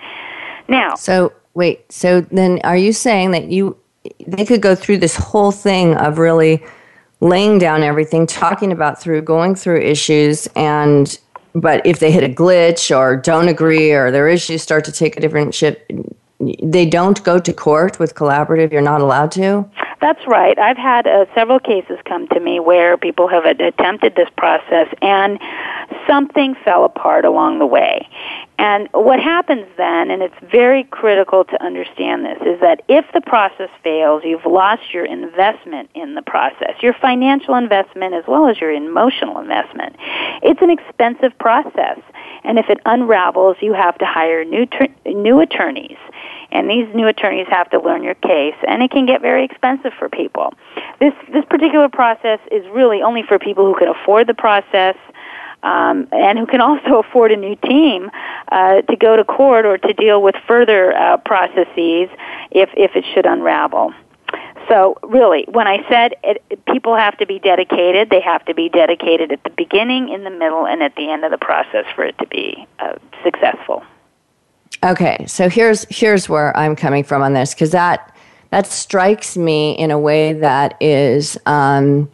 [0.66, 3.76] Now, so Wait, so then are you saying that you
[4.26, 6.64] they could go through this whole thing of really
[7.20, 11.18] laying down everything, talking about through, going through issues and
[11.52, 15.16] but if they hit a glitch or don't agree or their issues start to take
[15.16, 15.90] a different ship?
[16.62, 18.72] they don't go to court with collaborative.
[18.72, 19.66] You're not allowed to.
[20.00, 20.58] That's right.
[20.58, 25.38] I've had uh, several cases come to me where people have attempted this process and
[26.06, 28.08] something fell apart along the way.
[28.58, 33.20] And what happens then, and it's very critical to understand this, is that if the
[33.22, 38.58] process fails, you've lost your investment in the process, your financial investment as well as
[38.60, 39.96] your emotional investment.
[40.42, 41.98] It's an expensive process.
[42.44, 45.98] And if it unravels, you have to hire new ter- new attorneys.
[46.52, 49.92] And these new attorneys have to learn your case, and it can get very expensive
[49.98, 50.52] for people.
[50.98, 54.96] This this particular process is really only for people who can afford the process
[55.62, 58.10] um, and who can also afford a new team
[58.50, 62.08] uh, to go to court or to deal with further uh, processes
[62.50, 63.92] if if it should unravel.
[64.68, 68.68] So really, when I said it, people have to be dedicated, they have to be
[68.68, 72.04] dedicated at the beginning, in the middle, and at the end of the process for
[72.04, 72.94] it to be uh,
[73.24, 73.82] successful.
[74.84, 78.16] Okay, so here's here's where I'm coming from on this because that
[78.50, 81.36] that strikes me in a way that is.
[81.46, 82.10] Um,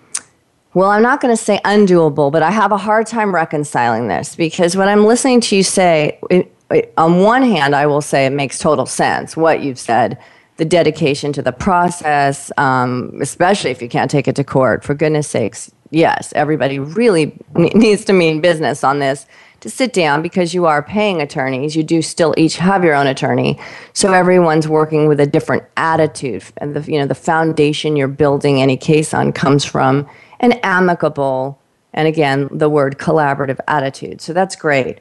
[0.74, 4.36] well, I'm not going to say undoable, but I have a hard time reconciling this
[4.36, 8.26] because when I'm listening to you say, it, it, on one hand, I will say
[8.26, 10.18] it makes total sense what you've said
[10.56, 14.84] the dedication to the process, um, especially if you can't take it to court.
[14.84, 19.26] For goodness sakes, yes, everybody really needs to mean business on this
[19.60, 21.76] to sit down because you are paying attorneys.
[21.76, 23.58] You do still each have your own attorney,
[23.92, 28.60] so everyone's working with a different attitude, and the you know the foundation you're building
[28.62, 30.08] any case on comes from
[30.40, 31.58] an amicable
[31.94, 34.20] and again the word collaborative attitude.
[34.20, 35.00] So that's great.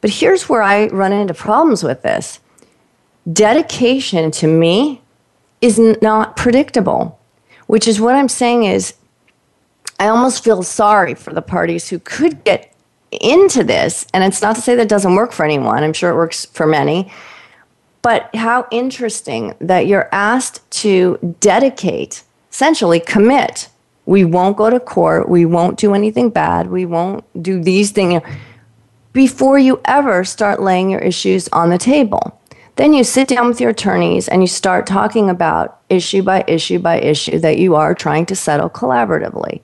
[0.00, 2.38] But here's where I run into problems with this
[3.32, 5.00] dedication to me
[5.60, 7.18] is not predictable,
[7.66, 8.94] which is what I'm saying is
[9.98, 12.72] I almost feel sorry for the parties who could get
[13.10, 14.06] into this.
[14.14, 16.66] And it's not to say that doesn't work for anyone, I'm sure it works for
[16.66, 17.12] many.
[18.02, 23.68] But how interesting that you're asked to dedicate, essentially commit.
[24.06, 25.28] We won't go to court.
[25.28, 26.68] We won't do anything bad.
[26.68, 28.22] We won't do these things
[29.12, 32.37] before you ever start laying your issues on the table.
[32.78, 36.78] Then you sit down with your attorneys and you start talking about issue by issue
[36.78, 39.60] by issue that you are trying to settle collaboratively.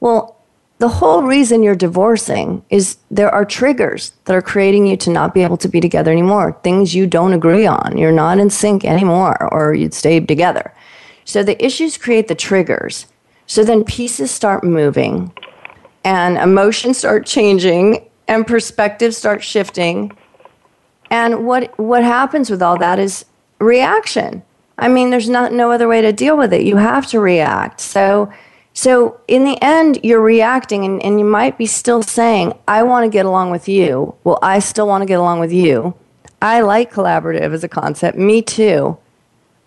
[0.00, 0.36] Well,
[0.76, 5.32] the whole reason you're divorcing is there are triggers that are creating you to not
[5.32, 7.96] be able to be together anymore, things you don't agree on.
[7.96, 10.74] You're not in sync anymore, or you'd stay together.
[11.24, 13.06] So the issues create the triggers.
[13.46, 15.32] So then pieces start moving,
[16.04, 20.12] and emotions start changing, and perspectives start shifting
[21.12, 23.26] and what what happens with all that is
[23.60, 24.42] reaction.
[24.78, 26.62] I mean, there's not no other way to deal with it.
[26.62, 27.80] You have to react.
[27.80, 28.32] So
[28.72, 33.04] so in the end, you're reacting and, and you might be still saying, I want
[33.04, 34.14] to get along with you.
[34.24, 35.94] Well, I still want to get along with you.
[36.40, 38.16] I like collaborative as a concept.
[38.16, 38.96] Me too.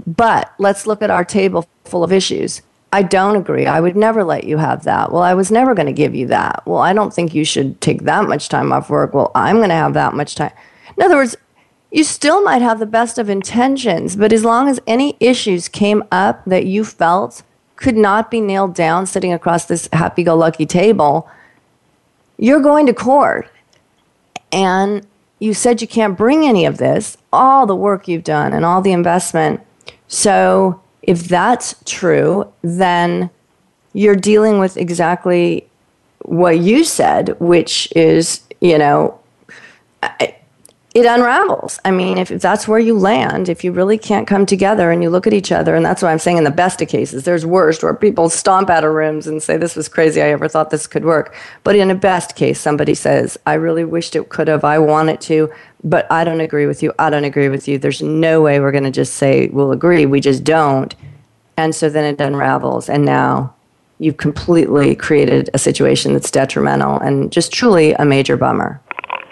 [0.07, 2.63] But let's look at our table full of issues.
[2.91, 3.67] I don't agree.
[3.67, 5.11] I would never let you have that.
[5.11, 6.63] Well, I was never going to give you that.
[6.65, 9.13] Well, I don't think you should take that much time off work.
[9.13, 10.51] Well, I'm going to have that much time.
[10.97, 11.35] In other words,
[11.91, 16.03] you still might have the best of intentions, but as long as any issues came
[16.11, 17.43] up that you felt
[17.75, 21.29] could not be nailed down sitting across this happy go lucky table,
[22.37, 23.49] you're going to court.
[24.51, 25.05] And
[25.39, 28.81] you said you can't bring any of this, all the work you've done and all
[28.81, 29.59] the investment.
[30.07, 33.29] So if that's true, then
[33.93, 35.67] you're dealing with exactly
[36.21, 39.19] what you said, which is, you know,
[40.01, 40.35] I,
[40.95, 41.77] it unravels.
[41.83, 45.09] I mean, if that's where you land, if you really can't come together and you
[45.09, 47.45] look at each other, and that's why I'm saying in the best of cases, there's
[47.45, 50.21] worst where people stomp out of rooms and say, This was crazy.
[50.21, 51.35] I ever thought this could work.
[51.65, 54.63] But in a best case, somebody says, I really wished it could have.
[54.63, 55.51] I want it to,
[55.83, 56.93] but I don't agree with you.
[56.97, 57.77] I don't agree with you.
[57.77, 60.05] There's no way we're going to just say we'll agree.
[60.05, 60.95] We just don't.
[61.57, 62.87] And so then it unravels.
[62.87, 63.53] And now
[63.99, 68.79] you've completely created a situation that's detrimental and just truly a major bummer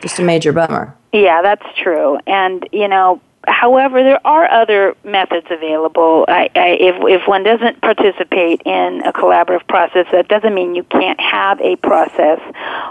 [0.04, 0.95] just a major bummer.
[1.14, 2.20] Yeah, that's true.
[2.28, 6.26] And, you know, however, there are other methods available.
[6.28, 10.84] I, I, if, if one doesn't participate in a collaborative process, that doesn't mean you
[10.84, 12.39] can't have a process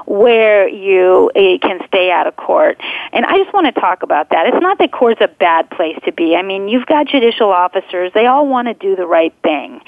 [0.06, 2.80] where you can stay out of court.
[3.12, 4.46] And I just want to talk about that.
[4.46, 6.34] It's not that court's a bad place to be.
[6.34, 8.12] I mean, you've got judicial officers.
[8.14, 9.80] They all want to do the right thing.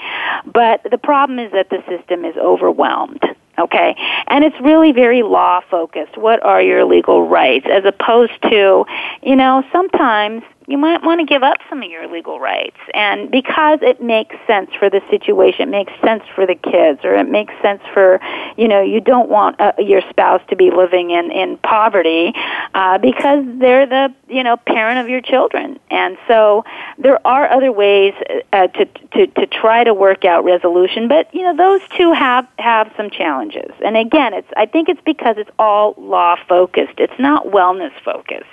[0.45, 3.23] But the problem is that the system is overwhelmed.
[3.57, 3.95] Okay.
[4.27, 6.17] And it's really very law focused.
[6.17, 7.65] What are your legal rights?
[7.69, 8.85] As opposed to,
[9.21, 13.29] you know, sometimes you might want to give up some of your legal rights and
[13.29, 17.29] because it makes sense for the situation it makes sense for the kids or it
[17.29, 18.19] makes sense for
[18.57, 22.33] you know you don't want uh, your spouse to be living in in poverty
[22.73, 26.63] uh, because they're the you know parent of your children and so
[26.97, 28.13] there are other ways
[28.53, 32.47] uh, to to to try to work out resolution but you know those two have
[32.57, 37.17] have some challenges and again it's i think it's because it's all law focused it's
[37.19, 38.43] not wellness focused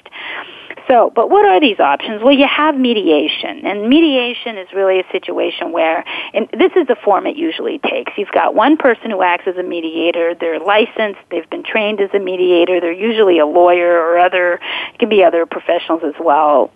[0.88, 2.22] so, but what are these options?
[2.22, 6.04] Well, you have mediation, and mediation is really a situation where,
[6.34, 8.12] and this is the form it usually takes.
[8.16, 10.34] You've got one person who acts as a mediator.
[10.34, 11.20] They're licensed.
[11.30, 12.80] They've been trained as a mediator.
[12.80, 14.54] They're usually a lawyer or other.
[14.54, 16.70] It can be other professionals as well.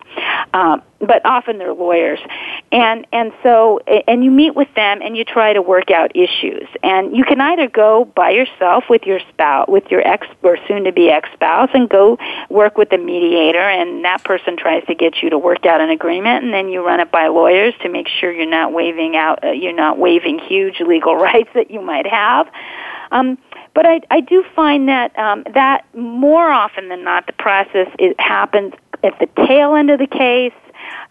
[0.55, 2.19] Um, but often they're lawyers
[2.73, 3.79] and and so
[4.09, 7.41] and you meet with them and you try to work out issues and you can
[7.41, 11.29] either go by yourself with your spouse with your ex or soon to be ex
[11.33, 12.19] spouse and go
[12.49, 15.91] work with the mediator and that person tries to get you to work out an
[15.91, 19.45] agreement and then you run it by lawyers to make sure you're not waiving out
[19.45, 22.49] uh, you're not waiving huge legal rights that you might have
[23.13, 23.39] um,
[23.75, 28.19] but I, I do find that um, that more often than not, the process it
[28.19, 28.73] happens
[29.05, 30.55] at the tail end of the case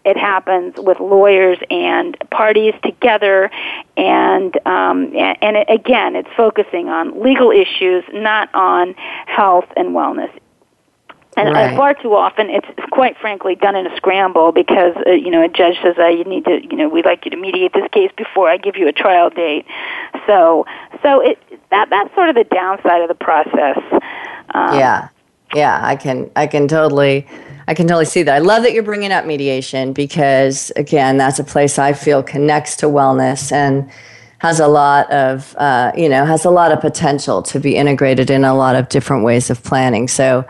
[0.06, 3.50] it happens with lawyers and parties together,
[3.96, 8.94] and um, and it, again, it's focusing on legal issues, not on
[9.26, 10.30] health and wellness
[11.36, 11.76] and uh, right.
[11.76, 15.48] far too often, it's quite frankly done in a scramble because uh, you know a
[15.48, 17.72] judge says, "I oh, uh, you need to, you know, we'd like you to mediate
[17.74, 19.66] this case before I give you a trial date."
[20.28, 20.64] So,
[21.02, 21.38] so it
[21.70, 23.76] that that's sort of the downside of the process.
[24.54, 25.08] Um, yeah,
[25.52, 27.26] yeah, I can I can totally
[27.68, 28.34] I can totally see that.
[28.34, 32.76] I love that you're bringing up mediation because, again, that's a place I feel connects
[32.76, 33.90] to wellness and
[34.38, 38.30] has a lot of, uh, you know, has a lot of potential to be integrated
[38.30, 40.06] in a lot of different ways of planning.
[40.06, 40.44] So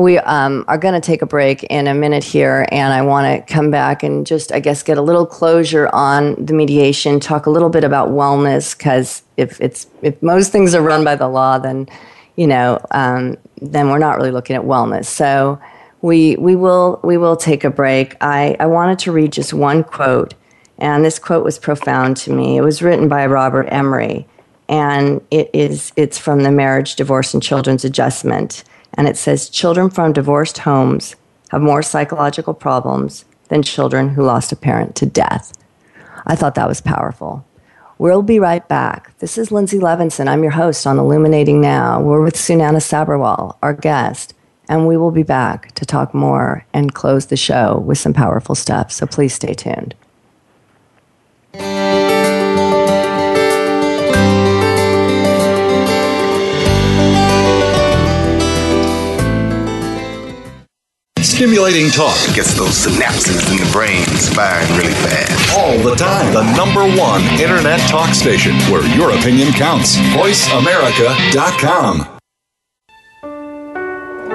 [0.00, 3.26] we um, are going to take a break in a minute here, and I want
[3.46, 7.44] to come back and just, I guess, get a little closure on the mediation, talk
[7.44, 11.28] a little bit about wellness because if it's if most things are run by the
[11.28, 11.86] law, then
[12.36, 15.04] you know, um, then we're not really looking at wellness.
[15.04, 15.60] So
[16.02, 18.16] we we will we will take a break.
[18.20, 20.34] I, I wanted to read just one quote,
[20.78, 22.56] and this quote was profound to me.
[22.56, 24.26] It was written by Robert Emery,
[24.68, 29.88] and it is it's from the Marriage, Divorce, and Children's Adjustment, and it says children
[29.88, 31.14] from divorced homes
[31.50, 35.52] have more psychological problems than children who lost a parent to death.
[36.26, 37.44] I thought that was powerful.
[37.98, 39.16] We'll be right back.
[39.18, 40.26] This is Lindsay Levinson.
[40.26, 42.00] I'm your host on Illuminating Now.
[42.00, 44.34] We're with Sunana Sabarwal, our guest
[44.72, 48.54] and we will be back to talk more and close the show with some powerful
[48.54, 48.90] stuff.
[48.90, 49.94] So please stay tuned.
[61.20, 65.30] Stimulating talk gets those synapses in the brain firing really fast.
[65.58, 66.32] All the time.
[66.32, 69.96] The number one internet talk station where your opinion counts.
[70.16, 72.11] VoiceAmerica.com.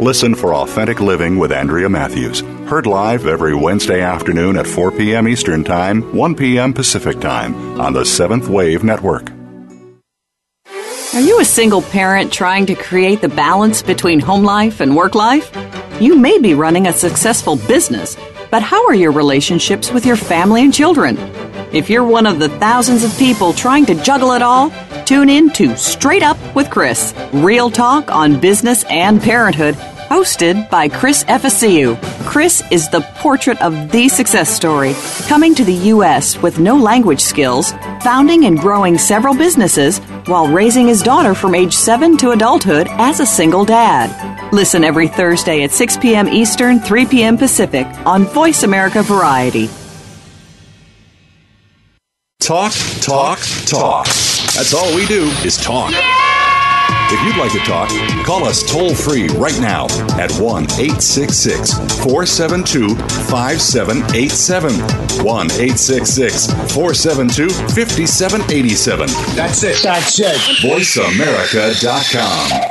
[0.00, 2.40] Listen for Authentic Living with Andrea Matthews.
[2.70, 5.28] Heard live every Wednesday afternoon at 4 p.m.
[5.28, 6.72] Eastern Time, 1 p.m.
[6.72, 9.30] Pacific Time on the Seventh Wave Network.
[11.12, 15.14] Are you a single parent trying to create the balance between home life and work
[15.14, 15.52] life?
[16.00, 18.16] You may be running a successful business,
[18.50, 21.18] but how are your relationships with your family and children?
[21.74, 24.72] If you're one of the thousands of people trying to juggle it all,
[25.04, 29.76] tune in to Straight Up with Chris, real talk on business and parenthood
[30.10, 31.94] Hosted by Chris FSU.
[32.26, 34.92] Chris is the portrait of the success story,
[35.28, 36.36] coming to the U.S.
[36.42, 37.70] with no language skills,
[38.02, 43.20] founding and growing several businesses while raising his daughter from age 7 to adulthood as
[43.20, 44.10] a single dad.
[44.52, 46.26] Listen every Thursday at 6 p.m.
[46.26, 47.36] Eastern, 3 p.m.
[47.38, 49.68] Pacific on Voice America Variety.
[52.40, 54.06] Talk, talk, talk.
[54.06, 55.92] That's all we do is talk.
[55.92, 56.19] Yeah!
[57.12, 57.88] If you'd like to talk,
[58.24, 59.86] call us toll free right now
[60.20, 61.72] at 1 866
[62.04, 64.70] 472 5787.
[64.70, 64.76] 1
[65.26, 69.06] 866 472 5787.
[69.34, 69.82] That's it.
[69.82, 70.36] That's it.
[70.62, 72.70] VoiceAmerica.com.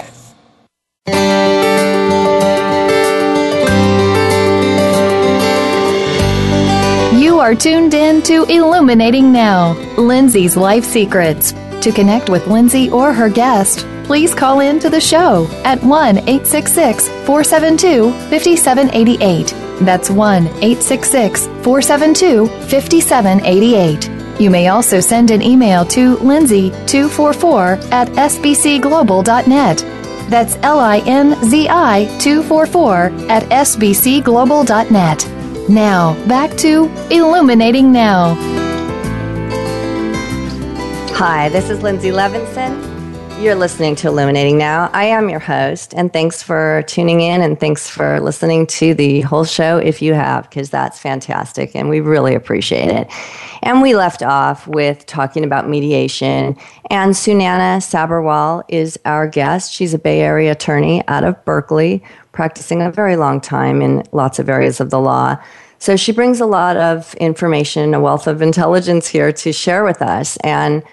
[7.22, 11.52] You are tuned in to Illuminating Now, Lindsay's Life Secrets.
[11.82, 16.18] To connect with Lindsay or her guest, please call in to the show at 1
[16.18, 19.54] 866 472 5788.
[19.86, 24.10] That's 1 866 472 5788.
[24.42, 29.78] You may also send an email to linzi244 at sbcglobal.net.
[30.32, 35.30] That's L I N Z I 244 at sbcglobal.net.
[35.70, 38.34] Now, back to Illuminating Now.
[41.14, 42.89] Hi, this is Lindsay Levinson
[43.40, 44.90] you're listening to Illuminating Now.
[44.92, 49.22] I am your host, and thanks for tuning in and thanks for listening to the
[49.22, 53.10] whole show if you have, because that's fantastic and we really appreciate it.
[53.64, 56.58] And we left off with talking about mediation,
[56.90, 59.72] and Sunana Sabarwal is our guest.
[59.72, 64.40] She's a Bay Area attorney out of Berkeley, practicing a very long time in lots
[64.40, 65.38] of areas of the law.
[65.80, 70.02] So she brings a lot of information, a wealth of intelligence here to share with
[70.02, 70.36] us.
[70.44, 70.84] And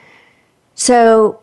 [0.77, 1.41] so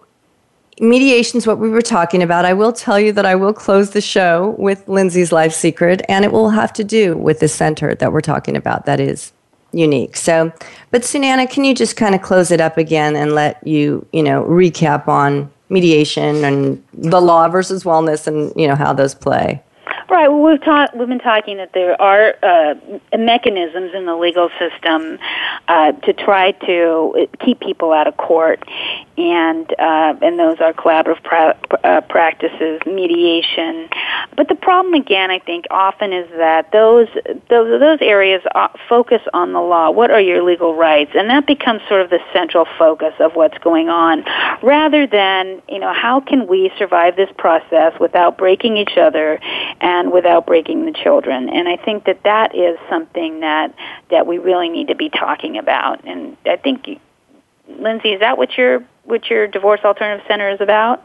[0.80, 2.46] mediation is what we were talking about.
[2.46, 6.26] I will tell you that I will close the show with Lindsay's life secret, and
[6.26, 9.32] it will have to do with the center that we're talking about that is
[9.72, 10.16] unique.
[10.16, 10.52] So,
[10.92, 14.24] but Sunana, can you just kind of close it up again and let you, you
[14.24, 19.62] know, recap on mediation and the law versus wellness and, you know, how those play?
[20.10, 20.28] Right.
[20.28, 22.76] Well, we've taught, we've been talking that there are uh,
[23.18, 25.18] mechanisms in the legal system
[25.68, 28.62] uh, to try to uh, keep people out of court,
[29.18, 33.88] and uh, and those are collaborative pra- uh, practices, mediation.
[34.36, 37.08] But the problem, again, I think often is that those
[37.50, 39.92] those those areas uh, focus on the law.
[39.92, 41.12] What are your legal rights?
[41.16, 44.24] And that becomes sort of the central focus of what's going on,
[44.64, 49.40] rather than you know how can we survive this process without breaking each other
[49.80, 51.50] and without breaking the children.
[51.50, 53.76] And I think that that is something that
[54.10, 56.04] that we really need to be talking about.
[56.06, 57.00] And I think.
[57.66, 61.04] Lindsay, is that what you're what your divorce alternative center is about?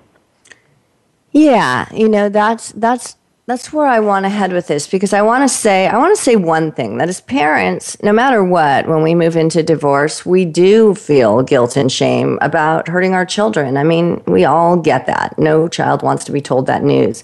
[1.33, 5.21] Yeah, you know that's that's that's where I want to head with this because I
[5.23, 8.89] want to say I want to say one thing that as parents, no matter what,
[8.89, 13.77] when we move into divorce, we do feel guilt and shame about hurting our children.
[13.77, 15.39] I mean, we all get that.
[15.39, 17.23] No child wants to be told that news.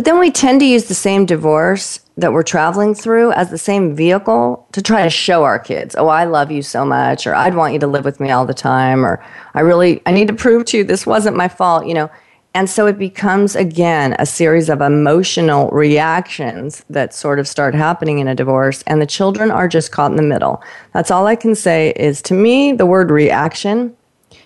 [0.00, 3.58] But then we tend to use the same divorce that we're traveling through as the
[3.58, 7.34] same vehicle to try to show our kids, oh, I love you so much, or
[7.34, 9.22] I'd want you to live with me all the time, or
[9.52, 12.10] I really, I need to prove to you this wasn't my fault, you know.
[12.54, 18.20] And so it becomes, again, a series of emotional reactions that sort of start happening
[18.20, 18.80] in a divorce.
[18.86, 20.62] And the children are just caught in the middle.
[20.94, 23.94] That's all I can say is to me, the word reaction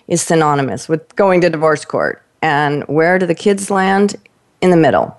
[0.09, 2.21] is synonymous with going to divorce court.
[2.41, 4.17] And where do the kids land?
[4.61, 5.15] In the middle.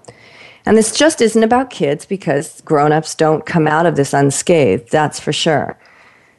[0.67, 5.21] And this just isn't about kids because grown-ups don't come out of this unscathed, that's
[5.21, 5.79] for sure.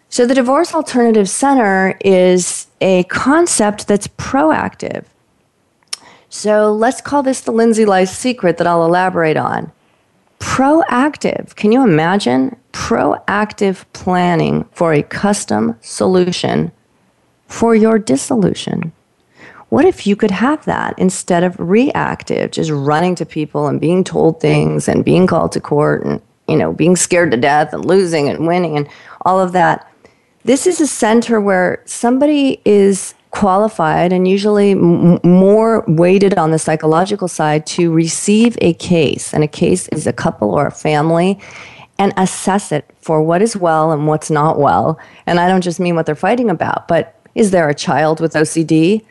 [0.09, 5.05] So the Divorce Alternative Center is a concept that's proactive.
[6.30, 9.71] So let's call this the Lindsay Life secret that I'll elaborate on.
[10.39, 11.55] Proactive.
[11.55, 12.55] Can you imagine?
[12.73, 16.73] Proactive planning for a custom solution
[17.47, 18.91] for your dissolution.
[19.70, 24.03] What if you could have that instead of reactive, just running to people and being
[24.03, 27.84] told things and being called to court and, you know, being scared to death and
[27.84, 28.88] losing and winning and
[29.22, 29.91] all of that?
[30.45, 36.59] This is a center where somebody is qualified and usually m- more weighted on the
[36.59, 39.34] psychological side to receive a case.
[39.34, 41.38] And a case is a couple or a family
[41.99, 44.97] and assess it for what is well and what's not well.
[45.26, 48.32] And I don't just mean what they're fighting about, but is there a child with
[48.34, 49.03] OCD?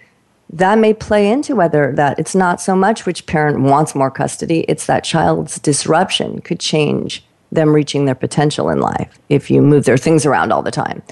[0.51, 4.61] that may play into whether that it's not so much which parent wants more custody,
[4.68, 9.84] it's that child's disruption could change them reaching their potential in life if you move
[9.84, 11.03] their things around all the time.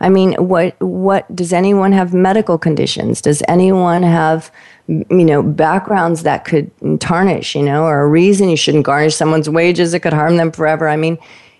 [0.00, 3.20] I mean, what what does anyone have medical conditions?
[3.20, 4.50] Does anyone have
[4.88, 6.70] you know backgrounds that could
[7.00, 10.52] tarnish, you know, or a reason you shouldn't garnish someone's wages, it could harm them
[10.52, 10.88] forever.
[10.88, 11.16] I mean,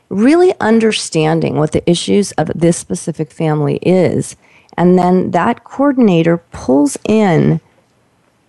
[0.08, 4.36] really understanding what the issues of this specific family is
[4.76, 7.60] and then that coordinator pulls in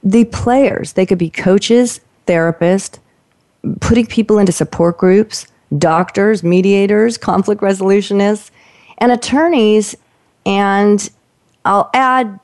[0.03, 0.93] the players.
[0.93, 2.99] They could be coaches, therapists,
[3.79, 5.47] putting people into support groups,
[5.77, 8.51] doctors, mediators, conflict resolutionists,
[8.97, 9.95] and attorneys.
[10.45, 11.07] And
[11.63, 12.39] I'll add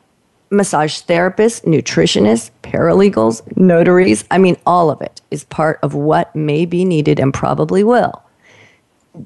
[0.49, 4.25] massage therapists, nutritionists, paralegals, notaries.
[4.31, 8.23] I mean, all of it is part of what may be needed and probably will,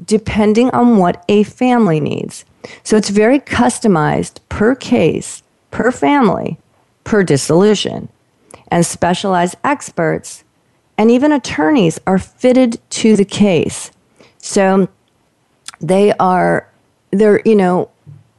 [0.06, 2.46] depending on what a family needs.
[2.84, 6.58] So it's very customized per case, per family,
[7.04, 8.10] per dissolution.
[8.70, 10.44] And specialized experts
[10.98, 13.92] and even attorneys are fitted to the case.
[14.40, 14.88] So
[15.80, 16.68] they are,
[17.12, 17.90] they're, you know,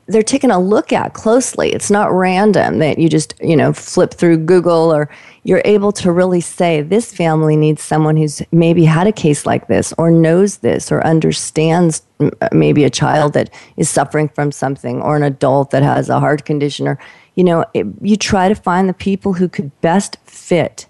[0.09, 1.73] they're taken a look at closely.
[1.73, 5.09] It's not random that you just, you know, flip through Google or
[5.47, 9.69] you're able to really say, this family needs someone who's maybe had a case like
[9.69, 15.01] this, or knows this, or understands uh, maybe a child that is suffering from something,
[15.01, 16.99] or an adult that has a heart condition, or,
[17.37, 20.87] you know, it, you try to find the people who could best fit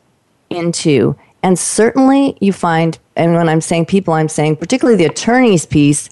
[0.49, 1.15] into.
[1.43, 6.09] And certainly you find, and when I'm saying people, I'm saying particularly the attorney's piece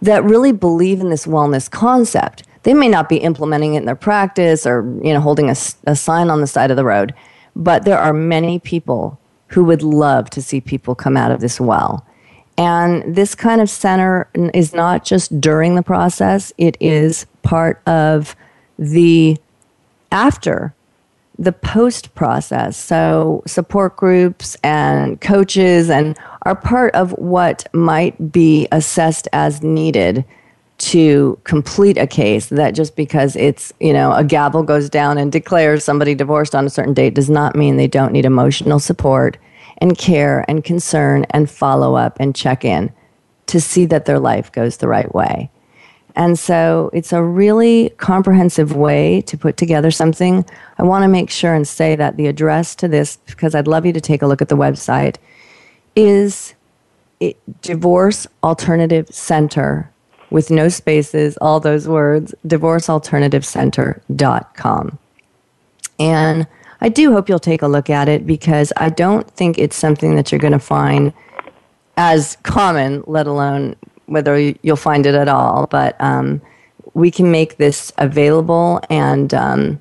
[0.00, 2.42] that really believe in this wellness concept.
[2.62, 5.54] They may not be implementing it in their practice or you know holding a,
[5.86, 7.12] a sign on the side of the road,
[7.56, 11.58] but there are many people who would love to see people come out of this
[11.58, 12.04] well.
[12.58, 18.36] And this kind of center is not just during the process, it is part of
[18.78, 19.38] the
[20.12, 20.74] after
[21.38, 22.76] the post process.
[22.78, 30.24] So, support groups and coaches and are part of what might be assessed as needed
[30.78, 35.32] to complete a case that just because it's you know a gavel goes down and
[35.32, 39.38] declares somebody divorced on a certain date does not mean they don't need emotional support
[39.78, 42.92] and care and concern and follow up and check in
[43.46, 45.50] to see that their life goes the right way
[46.14, 50.44] and so it's a really comprehensive way to put together something
[50.78, 53.86] i want to make sure and say that the address to this because i'd love
[53.86, 55.16] you to take a look at the website
[55.94, 56.52] is
[57.62, 59.90] divorce alternative center
[60.30, 64.98] with no spaces, all those words, divorcealternativecenter.com.
[65.98, 66.46] And
[66.80, 70.14] I do hope you'll take a look at it because I don't think it's something
[70.16, 71.12] that you're going to find
[71.96, 75.66] as common, let alone whether you'll find it at all.
[75.68, 76.40] But um,
[76.94, 79.80] we can make this available and um,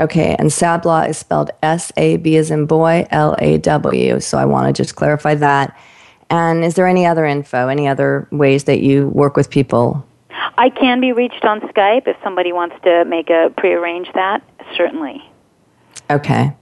[0.00, 4.20] Okay, and Sablaw is spelled S A B as in boy, L A W.
[4.20, 5.76] So I want to just clarify that.
[6.32, 10.04] And is there any other info, any other ways that you work with people?
[10.56, 14.40] I can be reached on Skype if somebody wants to make a prearrange that,
[14.74, 15.22] certainly.
[16.10, 16.52] Okay.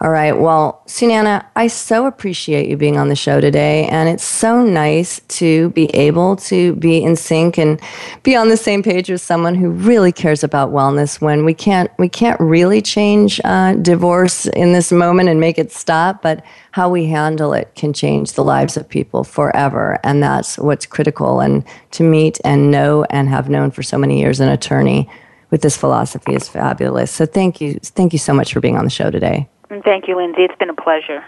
[0.00, 0.32] All right.
[0.32, 3.86] Well, Sunana, I so appreciate you being on the show today.
[3.86, 7.80] And it's so nice to be able to be in sync and
[8.22, 11.90] be on the same page with someone who really cares about wellness when we can't,
[11.98, 16.20] we can't really change uh, divorce in this moment and make it stop.
[16.22, 19.98] But how we handle it can change the lives of people forever.
[20.04, 21.40] And that's what's critical.
[21.40, 25.08] And to meet and know and have known for so many years an attorney
[25.50, 27.10] with this philosophy is fabulous.
[27.10, 29.48] So thank you, thank you so much for being on the show today.
[29.84, 30.42] Thank you, Lindsay.
[30.42, 31.24] It's been a pleasure.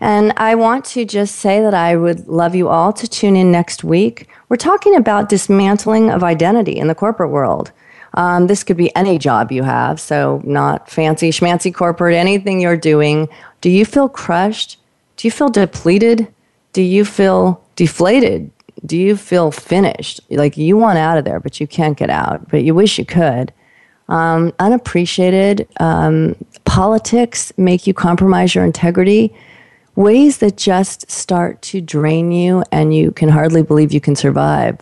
[0.00, 3.50] And I want to just say that I would love you all to tune in
[3.50, 4.28] next week.
[4.50, 7.72] We're talking about dismantling of identity in the corporate world.
[8.14, 12.76] Um, this could be any job you have, so not fancy, schmancy corporate, anything you're
[12.76, 13.28] doing.
[13.62, 14.78] Do you feel crushed?
[15.16, 16.28] Do you feel depleted?
[16.74, 18.50] Do you feel deflated?
[18.84, 20.20] Do you feel finished?
[20.30, 23.06] Like you want out of there, but you can't get out, but you wish you
[23.06, 23.52] could
[24.08, 25.68] um, unappreciated.
[25.80, 29.34] Um, politics make you compromise your integrity.
[29.96, 34.78] Ways that just start to drain you, and you can hardly believe you can survive.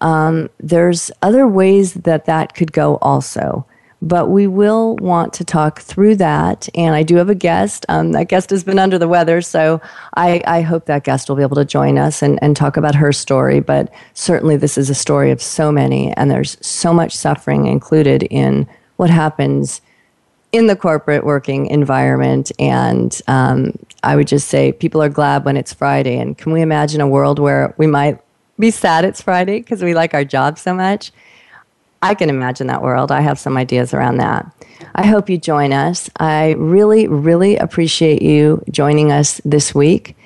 [0.00, 3.64] Um, there's other ways that that could go also
[4.02, 6.68] but we will want to talk through that.
[6.74, 7.84] And I do have a guest.
[7.88, 9.80] Um, that guest has been under the weather, so
[10.16, 12.94] I, I hope that guest will be able to join us and, and talk about
[12.94, 13.60] her story.
[13.60, 18.22] But certainly, this is a story of so many, and there's so much suffering included
[18.24, 19.80] in what happens
[20.52, 22.50] in the corporate working environment.
[22.58, 26.18] And um, I would just say people are glad when it's Friday.
[26.18, 28.18] And can we imagine a world where we might
[28.58, 31.12] be sad it's Friday because we like our job so much?
[32.02, 33.12] I can imagine that world.
[33.12, 34.46] I have some ideas around that.
[34.94, 36.08] I hope you join us.
[36.18, 40.16] I really, really appreciate you joining us this week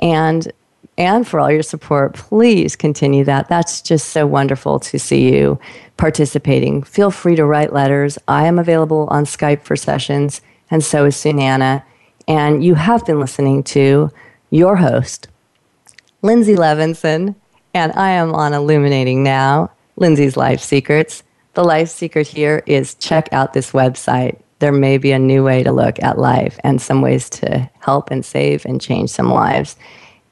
[0.00, 0.50] and
[0.96, 2.14] and for all your support.
[2.14, 3.48] Please continue that.
[3.48, 5.58] That's just so wonderful to see you
[5.96, 6.84] participating.
[6.84, 8.16] Feel free to write letters.
[8.28, 11.82] I am available on Skype for sessions, and so is Sunana.
[12.28, 14.12] And you have been listening to
[14.50, 15.26] your host,
[16.22, 17.34] Lindsay Levinson,
[17.74, 21.22] and I am on Illuminating Now Lindsay's Life Secrets.
[21.54, 24.40] The life secret here is check out this website.
[24.58, 28.10] There may be a new way to look at life and some ways to help
[28.10, 29.76] and save and change some lives.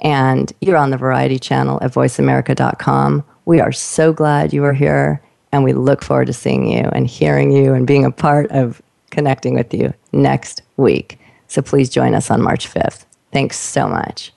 [0.01, 3.25] And you're on the variety channel at voiceamerica.com.
[3.45, 7.07] We are so glad you are here and we look forward to seeing you and
[7.07, 11.21] hearing you and being a part of connecting with you next week.
[11.47, 13.05] So please join us on March 5th.
[13.33, 14.33] Thanks so much.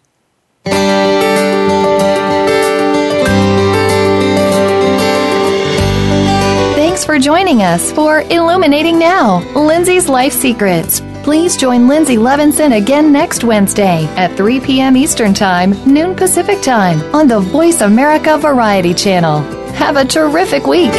[6.95, 11.01] Thanks for joining us for Illuminating Now Lindsay's Life Secrets.
[11.23, 14.95] Please join Lindsay Levinson again next Wednesday at 3 p.m.
[14.95, 19.39] Eastern Time, noon Pacific Time on the Voice America Variety Channel.
[19.73, 20.93] Have a terrific week.